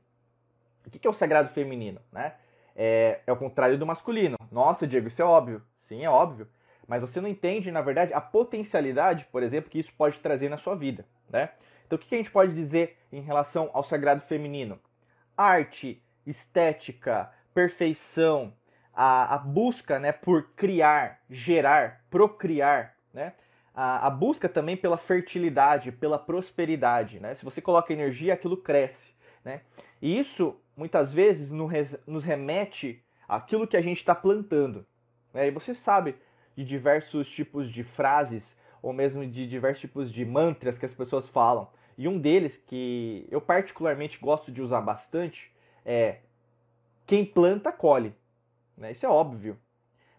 O 0.87 0.91
que 0.91 1.07
é 1.07 1.11
o 1.11 1.15
sagrado 1.15 1.49
feminino? 1.49 2.01
Né? 2.13 2.35
É, 2.75 3.21
é 3.27 3.33
o 3.33 3.37
contrário 3.37 3.79
do 3.79 3.87
masculino. 3.87 4.37
Nossa, 4.51 4.87
Diego, 4.87 5.09
isso 5.09 5.23
é 5.23 5.25
óbvio. 5.25 5.63
Sim, 5.83 6.05
é 6.05 6.11
óbvio. 6.11 6.49
Mas 6.87 7.01
você 7.01 7.21
não 7.21 7.29
entende, 7.29 7.71
na 7.71 7.81
verdade, 7.81 8.13
a 8.13 8.21
potencialidade, 8.21 9.27
por 9.31 9.43
exemplo, 9.43 9.71
que 9.71 9.79
isso 9.79 9.93
pode 9.97 10.19
trazer 10.21 10.49
na 10.49 10.57
sua 10.57 10.75
vida. 10.75 11.07
Né? 11.31 11.51
Então, 11.87 11.97
o 11.97 11.99
que 11.99 12.15
a 12.15 12.19
gente 12.19 12.31
pode 12.31 12.55
dizer 12.55 12.99
em 13.13 13.21
relação 13.21 13.71
ao 13.73 13.83
sagrado 13.83 14.21
feminino? 14.21 14.79
Arte, 15.37 16.03
estética, 16.27 17.31
perfeição, 17.55 18.53
a, 18.93 19.35
a 19.35 19.39
busca 19.39 19.99
né, 19.99 20.13
por 20.13 20.51
criar, 20.55 21.21
gerar, 21.31 22.05
procriar. 22.11 22.95
Né? 23.13 23.33
a, 23.75 24.07
a, 24.07 24.11
busca 24.11 24.49
também 24.49 24.77
pela 24.77 24.97
fertilidade, 24.97 25.91
pela 25.91 26.19
prosperidade. 26.19 27.19
Né? 27.19 27.35
Se 27.35 27.45
você 27.45 27.61
coloca 27.61 27.93
energia, 27.93 28.35
aquilo 28.35 28.57
cresce. 28.57 29.13
Né? 29.45 29.61
E 30.05 30.19
isso, 30.19 30.55
muitas 30.77 31.15
vezes, 31.15 31.51
nos 31.51 32.23
remete 32.23 33.03
àquilo 33.27 33.67
que 33.67 33.75
a 33.75 33.81
gente 33.81 33.97
está 33.97 34.15
plantando. 34.15 34.85
Né? 35.33 35.49
E 35.49 35.51
você 35.51 35.75
sabe 35.75 36.15
de 36.55 36.63
diversos 36.63 37.27
tipos 37.27 37.71
de 37.71 37.83
frases, 37.83 38.55
ou 38.83 38.93
mesmo 38.93 39.27
de 39.27 39.49
diversos 39.49 39.81
tipos 39.81 40.13
de 40.13 40.23
mantras 40.23 40.79
que 40.79 40.85
as 40.85 40.93
pessoas 40.93 41.27
falam. 41.27 41.71
E 41.97 42.07
um 42.07 42.19
deles, 42.19 42.59
que 42.67 43.27
eu 43.31 43.41
particularmente 43.41 44.19
gosto 44.19 44.53
de 44.53 44.61
usar 44.61 44.83
bastante, 44.83 45.51
é: 45.87 46.19
Quem 47.07 47.25
planta, 47.25 47.73
colhe. 47.73 48.15
Né? 48.77 48.93
Isso 48.93 49.07
é 49.07 49.09
óbvio. 49.09 49.59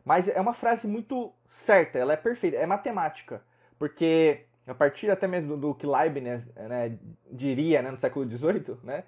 Mas 0.04 0.28
é 0.28 0.42
uma 0.42 0.56
frase 0.56 0.88
muito 0.88 1.32
certa, 1.48 2.00
ela 2.00 2.14
é 2.14 2.18
perfeita, 2.18 2.58
é 2.58 2.66
matemática. 2.66 3.40
Porque 3.78 4.46
a 4.66 4.74
partir 4.74 5.12
até 5.12 5.28
mesmo 5.28 5.56
do, 5.56 5.76
que 5.76 5.86
Leibniz 5.86 6.44
né, 6.56 6.98
diria 7.32 7.84
né, 7.84 7.92
no 7.92 8.00
século 8.00 8.28
XVIII, 8.28 8.78
né, 8.84 9.04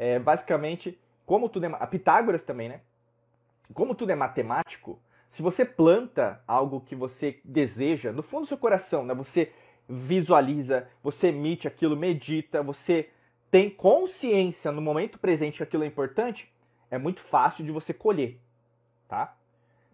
é, 0.00 0.18
basicamente, 0.18 0.98
como 1.26 1.46
tudo 1.46 1.66
é. 1.66 1.68
A 1.78 1.86
Pitágoras 1.86 2.42
também, 2.42 2.70
né? 2.70 2.80
como 3.74 3.94
tudo 3.94 4.10
é 4.10 4.14
matemático, 4.14 4.98
se 5.28 5.42
você 5.42 5.62
planta 5.62 6.42
algo 6.48 6.80
que 6.80 6.96
você 6.96 7.38
deseja, 7.44 8.10
no 8.10 8.22
fundo 8.22 8.42
do 8.44 8.48
seu 8.48 8.56
coração, 8.56 9.04
né, 9.04 9.14
você 9.14 9.52
visualiza, 9.86 10.88
você 11.02 11.28
emite 11.28 11.68
aquilo, 11.68 11.96
medita, 11.96 12.62
você 12.62 13.10
tem 13.50 13.68
consciência 13.68 14.72
no 14.72 14.80
momento 14.80 15.18
presente 15.18 15.58
que 15.58 15.62
aquilo 15.62 15.84
é 15.84 15.86
importante, 15.86 16.50
é 16.90 16.98
muito 16.98 17.20
fácil 17.20 17.64
de 17.64 17.70
você 17.70 17.92
colher, 17.92 18.40
tá? 19.06 19.36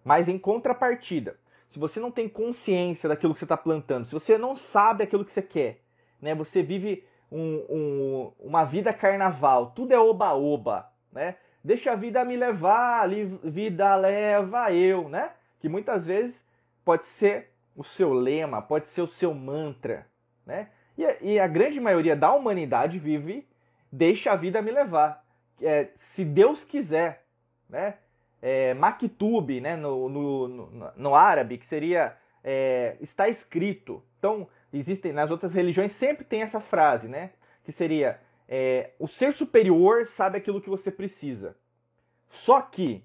Mas 0.04 0.28
em 0.28 0.38
contrapartida, 0.38 1.36
se 1.68 1.78
você 1.78 1.98
não 1.98 2.10
tem 2.10 2.28
consciência 2.28 3.08
daquilo 3.08 3.34
que 3.34 3.40
você 3.40 3.44
está 3.44 3.56
plantando, 3.56 4.04
se 4.04 4.12
você 4.12 4.38
não 4.38 4.54
sabe 4.54 5.04
aquilo 5.04 5.24
que 5.24 5.32
você 5.32 5.42
quer, 5.42 5.80
né? 6.20 6.34
Você 6.34 6.62
vive 6.62 7.04
um, 7.30 7.64
um, 7.68 8.32
uma 8.38 8.64
vida 8.64 8.92
carnaval, 8.92 9.70
tudo 9.70 9.92
é 9.92 9.98
oba-oba, 9.98 10.90
né? 11.12 11.36
Deixa 11.62 11.92
a 11.92 11.96
vida 11.96 12.24
me 12.24 12.36
levar, 12.36 13.08
vida 13.42 13.96
leva 13.96 14.72
eu, 14.72 15.08
né? 15.08 15.32
Que 15.58 15.68
muitas 15.68 16.06
vezes 16.06 16.46
pode 16.84 17.06
ser 17.06 17.50
o 17.74 17.82
seu 17.82 18.12
lema, 18.12 18.62
pode 18.62 18.86
ser 18.88 19.02
o 19.02 19.08
seu 19.08 19.34
mantra, 19.34 20.06
né? 20.44 20.68
E, 20.96 21.32
e 21.32 21.40
a 21.40 21.46
grande 21.46 21.80
maioria 21.80 22.14
da 22.14 22.32
humanidade 22.32 22.98
vive 22.98 23.46
deixa 23.90 24.32
a 24.32 24.36
vida 24.36 24.62
me 24.62 24.70
levar. 24.70 25.24
É, 25.60 25.88
se 25.96 26.24
Deus 26.24 26.64
quiser, 26.64 27.24
né? 27.68 27.94
É, 28.40 28.74
maktub, 28.74 29.60
né? 29.60 29.74
No, 29.74 30.08
no, 30.08 30.48
no, 30.48 30.92
no 30.96 31.14
árabe, 31.14 31.58
que 31.58 31.66
seria 31.66 32.16
é, 32.46 32.96
está 33.00 33.28
escrito. 33.28 34.00
Então, 34.18 34.46
existem 34.72 35.12
nas 35.12 35.30
outras 35.30 35.52
religiões 35.52 35.92
sempre 35.92 36.24
tem 36.24 36.42
essa 36.42 36.60
frase, 36.60 37.08
né? 37.08 37.30
Que 37.64 37.72
seria 37.72 38.20
é, 38.48 38.90
o 38.98 39.08
ser 39.08 39.32
superior 39.32 40.06
sabe 40.06 40.38
aquilo 40.38 40.60
que 40.60 40.70
você 40.70 40.90
precisa. 40.90 41.56
Só 42.28 42.60
que, 42.60 43.04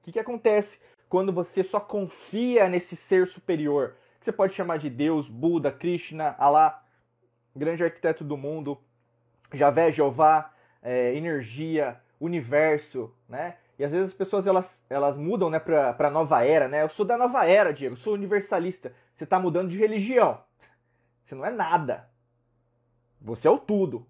o 0.00 0.04
que, 0.04 0.12
que 0.12 0.20
acontece 0.20 0.78
quando 1.08 1.32
você 1.32 1.62
só 1.62 1.78
confia 1.78 2.68
nesse 2.68 2.96
ser 2.96 3.26
superior? 3.26 3.96
Que 4.18 4.24
você 4.24 4.32
pode 4.32 4.54
chamar 4.54 4.78
de 4.78 4.88
Deus, 4.88 5.28
Buda, 5.28 5.70
Krishna, 5.70 6.34
Allah, 6.38 6.82
grande 7.54 7.84
arquiteto 7.84 8.24
do 8.24 8.36
mundo, 8.36 8.78
Javé, 9.52 9.90
Jeová, 9.90 10.52
é, 10.82 11.14
energia, 11.14 12.00
universo, 12.20 13.14
né? 13.28 13.56
E 13.78 13.84
às 13.84 13.90
vezes 13.90 14.08
as 14.08 14.14
pessoas 14.14 14.46
elas, 14.46 14.84
elas 14.88 15.16
mudam 15.16 15.50
né, 15.50 15.58
para 15.58 15.96
a 15.98 16.10
nova 16.10 16.44
era, 16.44 16.68
né? 16.68 16.82
Eu 16.82 16.88
sou 16.88 17.04
da 17.04 17.18
nova 17.18 17.44
era, 17.44 17.72
Diego, 17.72 17.96
sou 17.96 18.14
universalista. 18.14 18.92
Você 19.14 19.24
está 19.24 19.38
mudando 19.38 19.70
de 19.70 19.78
religião. 19.78 20.40
Você 21.22 21.34
não 21.34 21.44
é 21.44 21.50
nada. 21.50 22.10
Você 23.20 23.46
é 23.46 23.50
o 23.50 23.58
tudo. 23.58 24.06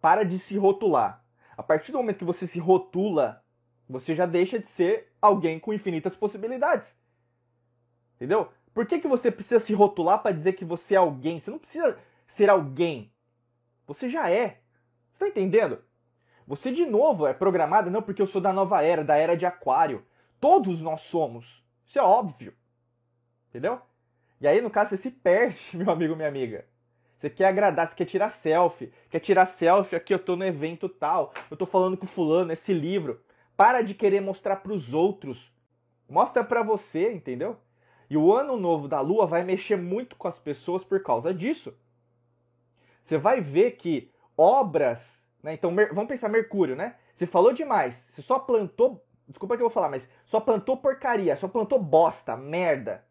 Para 0.00 0.24
de 0.24 0.38
se 0.38 0.56
rotular. 0.56 1.24
A 1.56 1.62
partir 1.62 1.92
do 1.92 1.98
momento 1.98 2.18
que 2.18 2.24
você 2.24 2.46
se 2.46 2.58
rotula, 2.58 3.44
você 3.88 4.14
já 4.14 4.26
deixa 4.26 4.58
de 4.58 4.66
ser 4.66 5.12
alguém 5.20 5.58
com 5.58 5.72
infinitas 5.72 6.16
possibilidades. 6.16 6.94
Entendeu? 8.16 8.50
Por 8.72 8.86
que, 8.86 8.98
que 8.98 9.06
você 9.06 9.30
precisa 9.30 9.60
se 9.60 9.72
rotular 9.72 10.20
para 10.20 10.34
dizer 10.34 10.54
que 10.54 10.64
você 10.64 10.94
é 10.94 10.98
alguém? 10.98 11.38
Você 11.38 11.50
não 11.50 11.58
precisa 11.58 11.96
ser 12.26 12.50
alguém. 12.50 13.12
Você 13.86 14.08
já 14.08 14.28
é. 14.28 14.60
Você 15.12 15.24
está 15.24 15.28
entendendo? 15.28 15.82
Você, 16.46 16.72
de 16.72 16.84
novo, 16.84 17.26
é 17.26 17.32
programado, 17.32 17.90
não 17.90 18.02
porque 18.02 18.20
eu 18.20 18.26
sou 18.26 18.40
da 18.40 18.52
nova 18.52 18.82
era, 18.82 19.04
da 19.04 19.16
era 19.16 19.36
de 19.36 19.46
Aquário. 19.46 20.04
Todos 20.40 20.82
nós 20.82 21.02
somos. 21.02 21.64
Isso 21.86 21.98
é 21.98 22.02
óbvio. 22.02 22.54
Entendeu? 23.48 23.80
E 24.44 24.46
aí, 24.46 24.60
no 24.60 24.68
caso, 24.68 24.90
você 24.90 24.98
se 24.98 25.10
perde, 25.10 25.58
meu 25.72 25.90
amigo, 25.90 26.14
minha 26.14 26.28
amiga. 26.28 26.66
Você 27.16 27.30
quer 27.30 27.46
agradar, 27.46 27.88
você 27.88 27.94
quer 27.94 28.04
tirar 28.04 28.28
selfie. 28.28 28.92
Quer 29.08 29.20
tirar 29.20 29.46
selfie 29.46 29.96
aqui, 29.96 30.12
eu 30.12 30.18
tô 30.18 30.36
no 30.36 30.44
evento 30.44 30.86
tal. 30.86 31.32
Eu 31.50 31.56
tô 31.56 31.64
falando 31.64 31.96
com 31.96 32.06
fulano, 32.06 32.52
esse 32.52 32.70
livro. 32.70 33.22
Para 33.56 33.80
de 33.80 33.94
querer 33.94 34.20
mostrar 34.20 34.56
para 34.56 34.74
os 34.74 34.92
outros. 34.92 35.50
Mostra 36.06 36.44
para 36.44 36.62
você, 36.62 37.10
entendeu? 37.10 37.56
E 38.10 38.18
o 38.18 38.34
ano 38.34 38.58
novo 38.58 38.86
da 38.86 39.00
lua 39.00 39.26
vai 39.26 39.42
mexer 39.42 39.76
muito 39.76 40.14
com 40.14 40.28
as 40.28 40.38
pessoas 40.38 40.84
por 40.84 41.02
causa 41.02 41.32
disso. 41.32 41.72
Você 43.02 43.16
vai 43.16 43.40
ver 43.40 43.78
que 43.78 44.10
obras, 44.36 45.24
né? 45.42 45.54
Então, 45.54 45.74
vamos 45.74 46.06
pensar 46.06 46.28
Mercúrio, 46.28 46.76
né? 46.76 46.96
Você 47.16 47.24
falou 47.24 47.54
demais, 47.54 47.94
você 47.94 48.20
só 48.20 48.38
plantou, 48.38 49.02
desculpa 49.26 49.56
que 49.56 49.62
eu 49.62 49.68
vou 49.68 49.74
falar, 49.74 49.88
mas 49.88 50.06
só 50.26 50.38
plantou 50.38 50.76
porcaria, 50.76 51.34
só 51.34 51.48
plantou 51.48 51.78
bosta, 51.78 52.36
merda. 52.36 53.02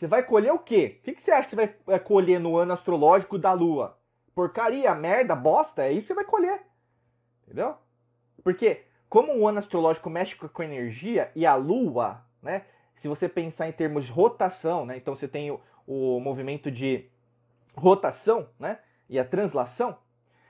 Você 0.00 0.06
vai 0.06 0.22
colher 0.22 0.50
o 0.50 0.58
quê? 0.58 0.98
O 0.98 1.02
que, 1.02 1.20
você 1.20 1.30
acha 1.30 1.46
que 1.46 1.50
você 1.50 1.56
vai 1.56 1.76
é, 1.88 1.98
colher 1.98 2.40
no 2.40 2.56
ano 2.56 2.72
astrológico 2.72 3.36
da 3.36 3.52
Lua? 3.52 3.98
Porcaria, 4.34 4.94
merda, 4.94 5.36
bosta, 5.36 5.82
é 5.82 5.92
isso 5.92 6.00
que 6.00 6.06
você 6.06 6.14
vai 6.14 6.24
colher. 6.24 6.62
Entendeu? 7.44 7.76
Porque, 8.42 8.86
como 9.10 9.36
o 9.36 9.46
ano 9.46 9.58
astrológico 9.58 10.08
mexe 10.08 10.34
com 10.34 10.62
a 10.62 10.64
energia 10.64 11.30
e 11.36 11.44
a 11.44 11.54
Lua, 11.54 12.24
né? 12.40 12.64
Se 12.94 13.08
você 13.08 13.28
pensar 13.28 13.68
em 13.68 13.72
termos 13.72 14.06
de 14.06 14.12
rotação, 14.12 14.86
né? 14.86 14.96
Então 14.96 15.14
você 15.14 15.28
tem 15.28 15.50
o, 15.50 15.60
o 15.86 16.18
movimento 16.18 16.70
de 16.70 17.04
rotação, 17.76 18.48
né? 18.58 18.78
E 19.06 19.18
a 19.18 19.24
translação, 19.24 19.98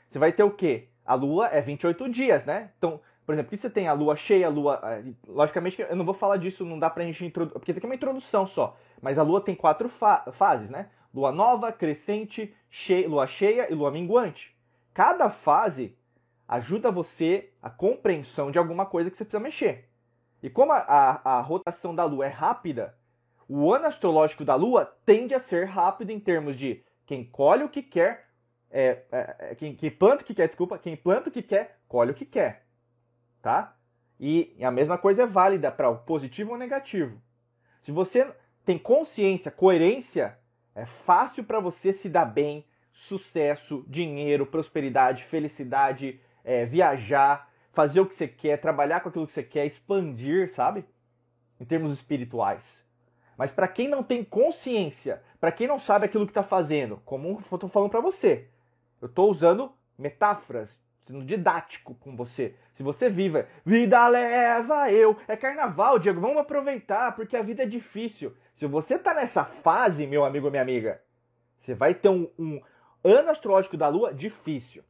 você 0.07 0.21
vai 0.21 0.33
ter 0.33 0.45
o 0.45 0.53
quê? 0.53 0.91
A 1.05 1.15
Lua 1.15 1.49
é 1.49 1.61
28 1.61 2.09
dias, 2.09 2.45
né? 2.45 2.71
Então, 2.79 3.01
por 3.31 3.35
exemplo, 3.35 3.51
que 3.51 3.57
você 3.57 3.71
tem 3.71 3.87
a 3.87 3.93
lua 3.93 4.17
cheia, 4.17 4.49
a 4.49 4.51
lua. 4.51 4.81
Logicamente, 5.25 5.81
eu 5.81 5.95
não 5.95 6.05
vou 6.05 6.15
falar 6.15 6.37
disso, 6.37 6.65
não 6.65 6.81
dá 6.81 6.91
pra 6.91 7.05
gente 7.05 7.25
introduzir. 7.25 7.61
Porque 7.61 7.71
isso 7.71 7.79
aqui 7.79 7.87
é 7.87 7.89
uma 7.89 7.95
introdução 7.95 8.45
só. 8.45 8.77
Mas 9.01 9.21
a 9.21 9.23
lua 9.23 9.41
tem 9.41 9.55
quatro 9.55 9.89
fa 9.89 10.25
fases, 10.33 10.69
né? 10.69 10.91
Lua 11.15 11.31
nova, 11.31 11.71
crescente, 11.71 12.53
cheia, 12.69 13.09
lua 13.09 13.29
cheia 13.29 13.71
e 13.71 13.75
lua 13.75 13.93
minguante. 13.93 14.59
Cada 14.93 15.31
fase 15.31 15.97
ajuda 16.49 16.91
você 16.91 17.53
a 17.63 17.71
compreensão 17.71 18.51
de 18.51 18.59
alguma 18.59 18.85
coisa 18.85 19.09
que 19.09 19.17
você 19.17 19.25
precisa 19.25 19.41
mexer. 19.41 19.89
E 20.43 20.51
como 20.51 20.73
a, 20.73 20.79
a, 20.79 21.37
a 21.37 21.41
rotação 21.41 21.95
da 21.95 22.05
lua 22.05 22.27
é 22.27 22.31
rápida, 22.31 22.97
o 23.49 23.73
ano 23.73 23.87
astrológico 23.87 24.45
da 24.45 24.57
lua 24.57 24.93
tende 25.07 25.37
a 25.37 25.39
ser 25.39 25.67
rápido 25.67 26.11
em 26.11 26.19
termos 26.19 26.57
de 26.57 26.83
quem 27.07 27.23
colhe 27.23 27.63
o 27.63 27.69
que 27.69 27.81
quer, 27.81 28.27
é, 28.73 29.05
é, 29.13 29.37
é 29.51 29.55
quem, 29.55 29.77
quem 29.77 29.89
planta 29.89 30.25
o 30.25 30.27
que 30.27 30.35
quer, 30.35 30.49
desculpa, 30.49 30.77
quem 30.77 30.97
planta 30.97 31.29
o 31.29 31.33
que 31.33 31.43
quer, 31.43 31.79
colhe 31.87 32.11
o 32.11 32.15
que 32.15 32.27
quer 32.27 32.69
tá? 33.41 33.77
E 34.19 34.55
a 34.61 34.71
mesma 34.71 34.99
coisa 34.99 35.23
é 35.23 35.27
válida 35.27 35.71
para 35.71 35.89
o 35.89 35.99
positivo 35.99 36.53
ou 36.53 36.59
negativo. 36.59 37.21
Se 37.81 37.91
você 37.91 38.31
tem 38.65 38.79
consciência, 38.79 39.51
coerência, 39.51 40.39
é 40.75 40.85
fácil 40.85 41.45
para 41.45 41.59
você 41.59 41.93
se 41.93 42.09
dar 42.09 42.27
bem, 42.27 42.65
sucesso, 42.93 43.85
dinheiro, 43.89 44.47
prosperidade, 44.47 45.25
felicidade, 45.25 46.21
é, 46.45 46.65
viajar, 46.65 47.51
fazer 47.73 48.01
o 48.01 48.07
que 48.07 48.15
você 48.15 48.29
quer, 48.29 48.59
trabalhar 48.61 49.01
com 49.01 49.09
aquilo 49.09 49.27
que 49.27 49.33
você 49.33 49.43
quer, 49.43 49.65
expandir, 49.65 50.53
sabe? 50.53 50.85
Em 51.59 51.65
termos 51.65 51.93
espirituais. 51.93 52.85
Mas 53.37 53.53
para 53.53 53.67
quem 53.69 53.89
não 53.89 54.03
tem 54.03 54.23
consciência, 54.23 55.23
para 55.41 55.51
quem 55.51 55.67
não 55.67 55.79
sabe 55.79 56.05
aquilo 56.05 56.27
que 56.27 56.31
está 56.31 56.43
fazendo, 56.43 57.01
como 57.07 57.29
eu 57.29 57.39
estou 57.39 57.71
falando 57.71 57.91
para 57.91 58.01
você, 58.01 58.49
eu 59.01 59.07
estou 59.07 59.31
usando 59.31 59.73
metáforas, 59.97 60.79
sendo 61.11 61.25
didático 61.25 61.95
com 61.97 62.15
você. 62.15 62.55
Se 62.73 62.83
você 62.83 63.11
vive, 63.11 63.45
vida 63.67 64.07
leva 64.07 64.91
eu. 64.93 65.17
É 65.27 65.37
carnaval, 65.37 65.99
Diego, 65.99 66.21
vamos 66.21 66.39
aproveitar, 66.39 67.15
porque 67.17 67.37
a 67.37 67.43
vida 67.43 67.65
é 67.65 67.67
difícil. 67.67 68.35
Se 68.55 68.67
você 68.67 68.97
tá 68.97 69.13
nessa 69.13 69.45
fase, 69.45 70.07
meu 70.07 70.25
amigo 70.25 70.49
minha 70.51 70.63
amiga, 70.63 71.03
você 71.59 71.75
vai 71.75 71.95
ter 71.95 72.09
um, 72.09 72.31
um 72.39 72.61
ano 73.03 73.31
astrológico 73.31 73.77
da 73.77 73.89
lua 73.89 74.15
difícil. 74.15 74.85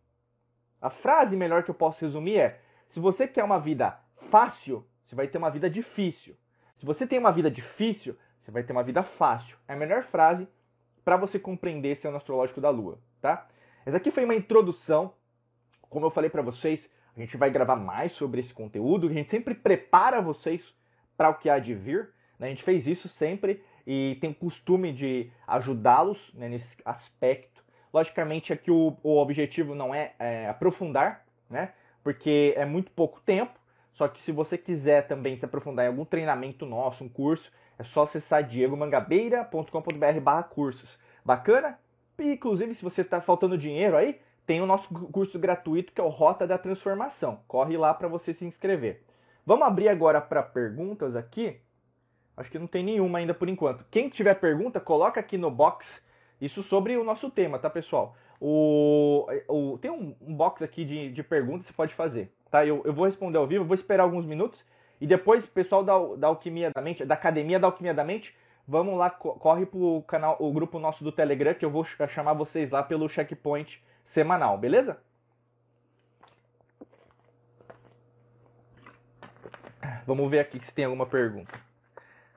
A 0.81 0.91
frase 0.91 1.37
melhor 1.37 1.63
que 1.63 1.71
eu 1.71 1.75
posso 1.75 2.05
resumir 2.05 2.39
é: 2.39 2.61
se 2.87 3.01
você 3.01 3.27
quer 3.27 3.43
uma 3.43 3.59
vida 3.59 3.99
fácil, 4.17 4.87
você 5.03 5.17
vai 5.17 5.27
ter 5.27 5.39
uma 5.39 5.51
vida 5.51 5.71
difícil. 5.71 6.37
Se 6.77 6.85
você 6.85 7.07
tem 7.07 7.19
uma 7.19 7.33
vida 7.33 7.51
difícil, 7.51 8.17
você 8.39 8.51
vai 8.51 8.63
ter 8.63 8.73
uma 8.73 8.83
vida 8.83 9.03
fácil. 9.03 9.57
É 9.67 9.73
a 9.73 9.77
melhor 9.77 10.03
frase 10.03 10.47
para 11.03 11.17
você 11.17 11.39
compreender 11.39 11.91
esse 11.91 12.07
ano 12.07 12.19
astrológico 12.19 12.61
da 12.61 12.71
lua, 12.71 12.99
tá? 13.21 13.47
Essa 13.85 13.97
aqui 13.97 14.11
foi 14.11 14.25
uma 14.25 14.35
introdução 14.35 15.15
como 15.91 16.07
eu 16.07 16.11
falei 16.11 16.31
para 16.31 16.41
vocês, 16.41 16.91
a 17.15 17.21
gente 17.21 17.37
vai 17.37 17.51
gravar 17.51 17.77
mais 17.77 18.13
sobre 18.13 18.41
esse 18.41 18.55
conteúdo, 18.55 19.09
a 19.09 19.13
gente 19.13 19.29
sempre 19.29 19.55
prepara 19.55 20.23
vocês 20.23 20.75
para 21.17 21.29
o 21.29 21.35
que 21.35 21.51
há 21.51 21.59
de 21.59 21.75
vir. 21.75 22.11
Né? 22.39 22.47
A 22.47 22.51
gente 22.51 22.63
fez 22.63 22.87
isso 22.87 23.09
sempre 23.09 23.63
e 23.87 24.17
tem 24.21 24.31
o 24.31 24.35
costume 24.35 24.93
de 24.93 25.31
ajudá-los 25.47 26.33
né, 26.33 26.49
nesse 26.49 26.77
aspecto. 26.85 27.63
Logicamente, 27.93 28.53
aqui 28.53 28.71
o, 28.71 28.97
o 29.03 29.19
objetivo 29.19 29.75
não 29.75 29.95
é, 29.95 30.13
é 30.19 30.49
aprofundar, 30.49 31.27
né? 31.51 31.73
porque 32.03 32.55
é 32.57 32.65
muito 32.65 32.91
pouco 32.93 33.21
tempo. 33.21 33.59
Só 33.93 34.07
que 34.07 34.23
se 34.23 34.31
você 34.31 34.57
quiser 34.57 35.09
também 35.09 35.37
se 35.37 35.45
aprofundar 35.45 35.85
em 35.85 35.89
algum 35.89 36.05
treinamento 36.05 36.65
nosso, 36.65 37.03
um 37.03 37.09
curso, 37.09 37.51
é 37.77 37.83
só 37.83 38.05
acessar 38.05 38.45
diegomangabeira.com.br 38.45 40.49
cursos. 40.49 40.97
Bacana? 41.25 41.77
E, 42.19 42.35
inclusive, 42.35 42.73
se 42.75 42.85
você 42.85 43.03
está 43.03 43.21
faltando 43.21 43.59
dinheiro 43.59 43.97
aí, 43.97 44.21
tem 44.51 44.61
o 44.61 44.67
nosso 44.67 44.93
curso 45.13 45.39
gratuito 45.39 45.93
que 45.93 46.01
é 46.01 46.05
o 46.05 46.09
Rota 46.09 46.45
da 46.45 46.59
Transformação. 46.59 47.39
Corre 47.47 47.77
lá 47.77 47.95
para 47.95 48.09
você 48.09 48.35
se 48.35 48.45
inscrever. 48.45 49.05
Vamos 49.47 49.65
abrir 49.65 49.89
agora 49.89 50.21
para 50.21 50.43
perguntas 50.43 51.15
aqui. 51.15 51.61
Acho 52.37 52.51
que 52.51 52.59
não 52.59 52.67
tem 52.67 52.83
nenhuma 52.83 53.21
ainda 53.21 53.33
por 53.33 53.49
enquanto. 53.49 53.87
Quem 53.93 54.09
tiver 54.09 54.35
pergunta, 54.35 54.81
coloca 54.81 55.21
aqui 55.21 55.39
no 55.39 55.53
box 55.53 56.03
isso 56.41 56.65
sobre 56.65 56.97
o 56.97 57.05
nosso 57.05 57.31
tema, 57.31 57.61
tá, 57.61 57.71
pessoal? 57.71 58.17
O, 58.41 59.25
o 59.47 59.79
tem 59.79 59.89
um, 59.89 60.17
um, 60.21 60.35
box 60.35 60.65
aqui 60.65 60.85
de, 60.85 61.13
de 61.13 61.23
perguntas 61.23 61.61
que 61.61 61.67
você 61.69 61.77
pode 61.77 61.95
fazer, 61.95 62.33
tá? 62.51 62.67
Eu, 62.67 62.83
eu 62.85 62.93
vou 62.93 63.05
responder 63.05 63.39
ao 63.39 63.47
vivo, 63.47 63.65
vou 63.65 63.75
esperar 63.75 64.03
alguns 64.03 64.27
minutos 64.27 64.65
E 65.01 65.07
depois, 65.07 65.47
pessoal 65.47 65.85
da, 65.85 65.97
da 66.17 66.27
Alquimia 66.27 66.73
da 66.75 66.83
Mente, 66.83 67.05
da 67.05 67.15
Academia 67.15 67.61
da 67.61 67.69
Alquimia 67.69 67.95
da 67.95 68.03
Mente, 68.03 68.37
vamos 68.67 68.99
lá, 68.99 69.11
corre 69.11 69.65
pro 69.65 70.03
canal, 70.09 70.37
o 70.41 70.53
grupo 70.53 70.81
nosso 70.81 71.05
do 71.05 71.13
Telegram, 71.13 71.55
que 71.55 71.65
eu 71.65 71.71
vou 71.71 71.85
chamar 71.85 72.33
vocês 72.33 72.73
lá 72.73 72.83
pelo 72.83 73.09
checkpoint 73.09 73.81
semanal, 74.11 74.59
beleza? 74.59 75.01
Vamos 80.05 80.29
ver 80.29 80.41
aqui 80.41 80.59
se 80.59 80.75
tem 80.75 80.85
alguma 80.85 81.07
pergunta. 81.07 81.57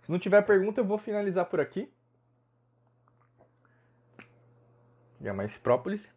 Se 0.04 0.12
não 0.12 0.20
tiver 0.20 0.44
pergunta, 0.44 0.82
eu 0.82 0.86
vou 0.86 1.00
finalizar 1.00 1.48
por 1.48 1.60
aqui. 1.60 1.92
E 5.20 5.28
é 5.28 5.34
mais 5.34 5.58
própolis. 5.58 6.08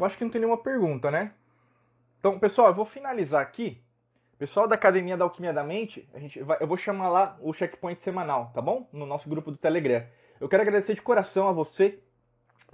Eu 0.00 0.06
acho 0.06 0.16
que 0.16 0.24
não 0.24 0.30
tem 0.30 0.40
nenhuma 0.40 0.56
pergunta, 0.56 1.10
né? 1.10 1.32
Então, 2.18 2.38
pessoal, 2.38 2.68
eu 2.68 2.74
vou 2.74 2.86
finalizar 2.86 3.42
aqui. 3.42 3.82
Pessoal 4.38 4.66
da 4.66 4.74
Academia 4.74 5.14
da 5.14 5.24
Alquimia 5.24 5.52
da 5.52 5.62
Mente, 5.62 6.08
a 6.14 6.18
gente 6.18 6.42
vai, 6.42 6.56
eu 6.58 6.66
vou 6.66 6.78
chamar 6.78 7.10
lá 7.10 7.36
o 7.38 7.52
checkpoint 7.52 8.00
semanal, 8.00 8.50
tá 8.54 8.62
bom? 8.62 8.88
No 8.94 9.04
nosso 9.04 9.28
grupo 9.28 9.50
do 9.50 9.58
Telegram. 9.58 10.02
Eu 10.40 10.48
quero 10.48 10.62
agradecer 10.62 10.94
de 10.94 11.02
coração 11.02 11.48
a 11.48 11.52
você 11.52 11.98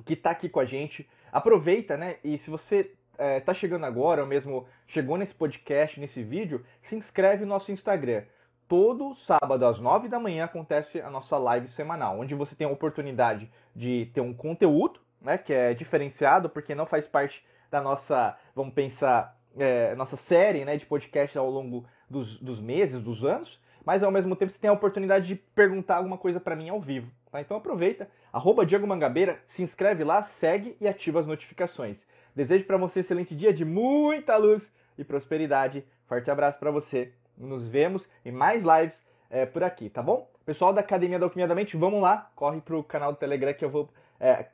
que 0.04 0.12
está 0.12 0.30
aqui 0.30 0.48
com 0.48 0.60
a 0.60 0.64
gente. 0.64 1.10
Aproveita, 1.32 1.96
né? 1.96 2.18
E 2.22 2.38
se 2.38 2.48
você 2.48 2.92
está 3.18 3.50
é, 3.50 3.54
chegando 3.54 3.86
agora, 3.86 4.22
ou 4.22 4.28
mesmo 4.28 4.68
chegou 4.86 5.16
nesse 5.16 5.34
podcast, 5.34 5.98
nesse 5.98 6.22
vídeo, 6.22 6.64
se 6.80 6.94
inscreve 6.94 7.44
no 7.44 7.48
nosso 7.48 7.72
Instagram. 7.72 8.22
Todo 8.68 9.14
sábado 9.16 9.66
às 9.66 9.80
9 9.80 10.08
da 10.08 10.20
manhã 10.20 10.44
acontece 10.44 11.00
a 11.00 11.10
nossa 11.10 11.36
live 11.36 11.66
semanal, 11.66 12.20
onde 12.20 12.36
você 12.36 12.54
tem 12.54 12.68
a 12.68 12.70
oportunidade 12.70 13.50
de 13.74 14.06
ter 14.14 14.20
um 14.20 14.32
conteúdo 14.32 15.00
né, 15.26 15.36
que 15.36 15.52
é 15.52 15.74
diferenciado 15.74 16.48
porque 16.48 16.72
não 16.72 16.86
faz 16.86 17.04
parte 17.04 17.44
da 17.68 17.82
nossa, 17.82 18.38
vamos 18.54 18.72
pensar, 18.72 19.36
é, 19.58 19.92
nossa 19.96 20.16
série 20.16 20.64
né, 20.64 20.76
de 20.76 20.86
podcast 20.86 21.36
ao 21.36 21.50
longo 21.50 21.84
dos, 22.08 22.38
dos, 22.38 22.60
meses, 22.60 23.02
dos 23.02 23.24
anos, 23.24 23.60
mas 23.84 24.04
ao 24.04 24.12
mesmo 24.12 24.36
tempo 24.36 24.52
você 24.52 24.58
tem 24.58 24.70
a 24.70 24.72
oportunidade 24.72 25.26
de 25.26 25.34
perguntar 25.34 25.96
alguma 25.96 26.16
coisa 26.16 26.38
para 26.38 26.54
mim 26.54 26.68
ao 26.68 26.80
vivo. 26.80 27.10
Tá? 27.32 27.40
Então 27.40 27.56
aproveita, 27.56 28.08
arroba 28.32 28.64
Diego 28.64 28.86
Mangabeira, 28.86 29.40
se 29.48 29.64
inscreve 29.64 30.04
lá, 30.04 30.22
segue 30.22 30.76
e 30.80 30.86
ativa 30.86 31.18
as 31.18 31.26
notificações. 31.26 32.06
Desejo 32.34 32.64
para 32.64 32.76
você 32.76 33.00
um 33.00 33.02
excelente 33.02 33.34
dia 33.34 33.52
de 33.52 33.64
muita 33.64 34.36
luz 34.36 34.72
e 34.96 35.02
prosperidade. 35.02 35.84
Forte 36.06 36.30
abraço 36.30 36.60
para 36.60 36.70
você. 36.70 37.12
Nos 37.36 37.68
vemos 37.68 38.08
em 38.24 38.30
mais 38.30 38.62
lives 38.62 39.04
é, 39.28 39.44
por 39.44 39.64
aqui, 39.64 39.90
tá 39.90 40.02
bom? 40.02 40.30
Pessoal 40.44 40.72
da 40.72 40.82
Academia 40.82 41.18
da 41.18 41.26
Alquimia 41.26 41.48
da 41.48 41.54
Mente, 41.56 41.76
vamos 41.76 42.00
lá, 42.00 42.30
corre 42.36 42.60
pro 42.60 42.84
canal 42.84 43.12
do 43.12 43.18
Telegram 43.18 43.52
que 43.52 43.64
eu 43.64 43.70
vou 43.70 43.90
é, 44.20 44.46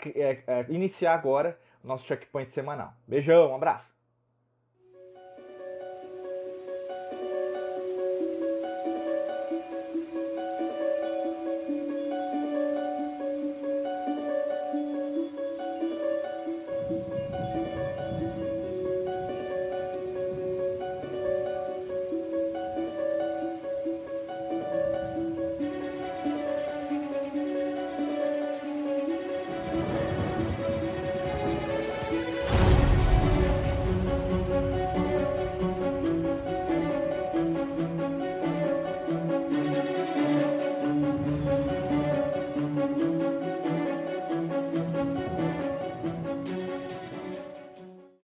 é, 0.47 0.67
iniciar 0.69 1.15
agora 1.15 1.59
o 1.83 1.89
nosso 1.89 2.07
checkpoint 2.07 2.51
semanal. 2.51 2.93
Beijão, 3.07 3.51
um 3.51 3.55
abraço! 3.55 4.02